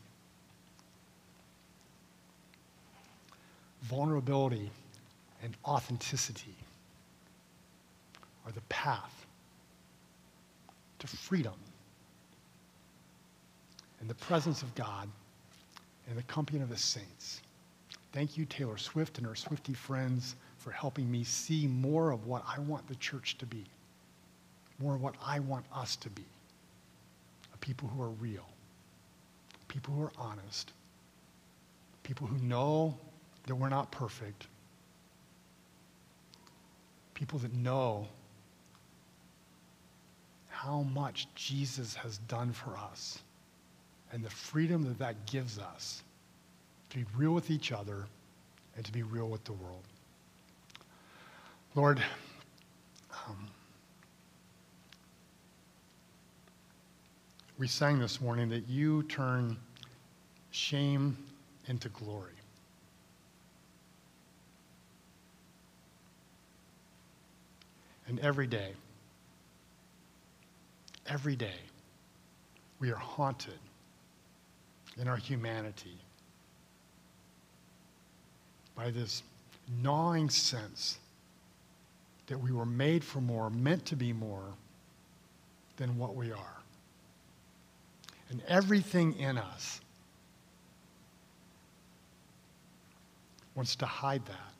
Vulnerability 3.83 4.71
and 5.43 5.55
authenticity 5.65 6.55
are 8.45 8.51
the 8.51 8.61
path 8.61 9.25
to 10.97 11.07
freedom 11.07 11.53
in 14.01 14.07
the 14.07 14.15
presence 14.15 14.63
of 14.63 14.73
God 14.75 15.07
and 16.09 16.17
the 16.17 16.23
company 16.23 16.59
of 16.61 16.69
the 16.69 16.77
saints. 16.77 17.41
Thank 18.11 18.37
you, 18.37 18.45
Taylor 18.45 18.77
Swift 18.77 19.17
and 19.17 19.27
her 19.27 19.35
Swifty 19.35 19.73
friends, 19.73 20.35
for 20.57 20.71
helping 20.71 21.09
me 21.11 21.23
see 21.23 21.67
more 21.67 22.11
of 22.11 22.25
what 22.25 22.43
I 22.47 22.59
want 22.59 22.87
the 22.87 22.95
church 22.95 23.37
to 23.37 23.45
be, 23.45 23.65
more 24.79 24.95
of 24.95 25.01
what 25.01 25.15
I 25.23 25.39
want 25.39 25.65
us 25.73 25.95
to 25.97 26.09
be. 26.09 26.25
A 27.53 27.57
people 27.57 27.87
who 27.87 28.01
are 28.01 28.09
real, 28.09 28.47
people 29.67 29.93
who 29.93 30.01
are 30.03 30.11
honest, 30.17 30.73
people 32.03 32.25
who 32.25 32.37
know 32.39 32.97
that 33.45 33.55
we're 33.55 33.69
not 33.69 33.91
perfect, 33.91 34.47
people 37.13 37.37
that 37.39 37.53
know 37.53 38.07
how 40.49 40.81
much 40.81 41.27
Jesus 41.35 41.95
has 41.95 42.17
done 42.17 42.51
for 42.51 42.75
us 42.75 43.19
and 44.11 44.23
the 44.23 44.29
freedom 44.29 44.83
that 44.83 44.97
that 44.99 45.25
gives 45.25 45.59
us 45.59 46.03
to 46.89 46.97
be 46.97 47.05
real 47.15 47.31
with 47.31 47.51
each 47.51 47.71
other, 47.71 48.05
and 48.75 48.85
to 48.85 48.91
be 48.91 49.03
real 49.03 49.27
with 49.27 49.43
the 49.43 49.53
world. 49.53 49.83
Lord, 51.75 52.01
um, 53.27 53.47
we 57.57 57.67
sang 57.67 57.99
this 57.99 58.19
morning 58.19 58.49
that 58.49 58.67
you 58.67 59.03
turn 59.03 59.57
shame 60.51 61.17
into 61.67 61.89
glory. 61.89 62.31
And 68.07 68.19
every 68.21 68.47
day, 68.47 68.73
every 71.05 71.35
day, 71.35 71.59
we 72.79 72.91
are 72.91 72.95
haunted 72.95 73.59
in 74.97 75.07
our 75.07 75.17
humanity 75.17 75.99
by 78.79 78.91
this 78.91 79.23
gnawing 79.83 80.29
sense 80.29 80.99
that 82.27 82.37
we 82.37 82.53
were 82.53 82.65
made 82.65 83.03
for 83.03 83.19
more, 83.19 83.49
meant 83.49 83.85
to 83.85 83.97
be 83.97 84.13
more 84.13 84.53
than 85.75 85.97
what 85.97 86.15
we 86.15 86.31
are. 86.31 86.57
And 88.29 88.41
everything 88.47 89.19
in 89.19 89.37
us 89.37 89.81
wants 93.53 93.75
to 93.75 93.85
hide 93.85 94.25
that. 94.27 94.53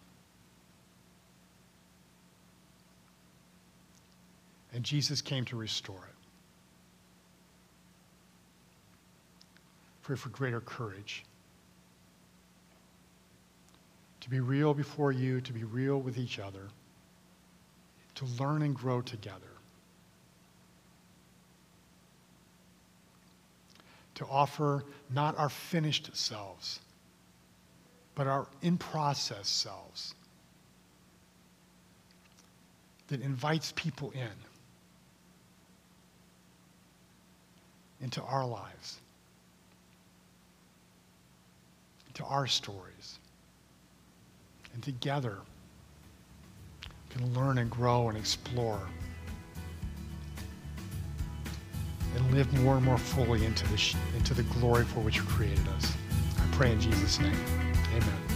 And 4.74 4.84
Jesus 4.84 5.22
came 5.22 5.46
to 5.46 5.56
restore 5.56 5.96
it. 5.96 6.16
Pray 10.02 10.18
for 10.18 10.28
greater 10.28 10.60
courage 10.60 11.24
to 14.30 14.36
be 14.36 14.40
real 14.42 14.76
before 14.76 15.12
you, 15.12 15.42
to 15.42 15.52
be 15.52 15.64
real 15.64 16.00
with 16.00 16.20
each 16.20 16.38
other, 16.38 16.68
to 18.14 18.26
learn 18.40 18.62
and 18.62 18.76
grow 18.76 19.02
together, 19.02 19.40
to 24.14 24.26
offer 24.28 24.84
not 25.10 25.36
our 25.40 25.50
finished 25.50 26.16
selves, 26.16 26.80
but 28.14 28.28
our 28.28 28.46
in 28.62 28.78
process 28.78 29.48
selves 29.48 30.14
that 33.08 33.22
invites 33.22 33.74
people 33.76 34.12
in 34.12 34.30
into 38.00 38.22
our 38.22 38.46
lives, 38.46 39.00
into 42.10 42.24
our 42.26 42.46
stories 42.46 43.18
and 44.80 44.84
together, 44.86 45.40
we 46.82 47.14
can 47.14 47.34
learn 47.34 47.58
and 47.58 47.70
grow 47.70 48.08
and 48.08 48.18
explore 48.18 48.80
and 52.16 52.34
live 52.34 52.62
more 52.62 52.78
and 52.78 52.86
more 52.86 52.98
fully 52.98 53.44
into 53.44 53.68
the, 53.68 53.96
into 54.16 54.34
the 54.34 54.44
glory 54.44 54.86
for 54.86 55.02
which 55.02 55.18
you 55.18 55.24
created 55.24 55.68
us. 55.76 55.92
I 56.38 56.56
pray 56.56 56.72
in 56.72 56.80
Jesus' 56.80 57.20
name. 57.20 57.36
Amen. 57.94 58.29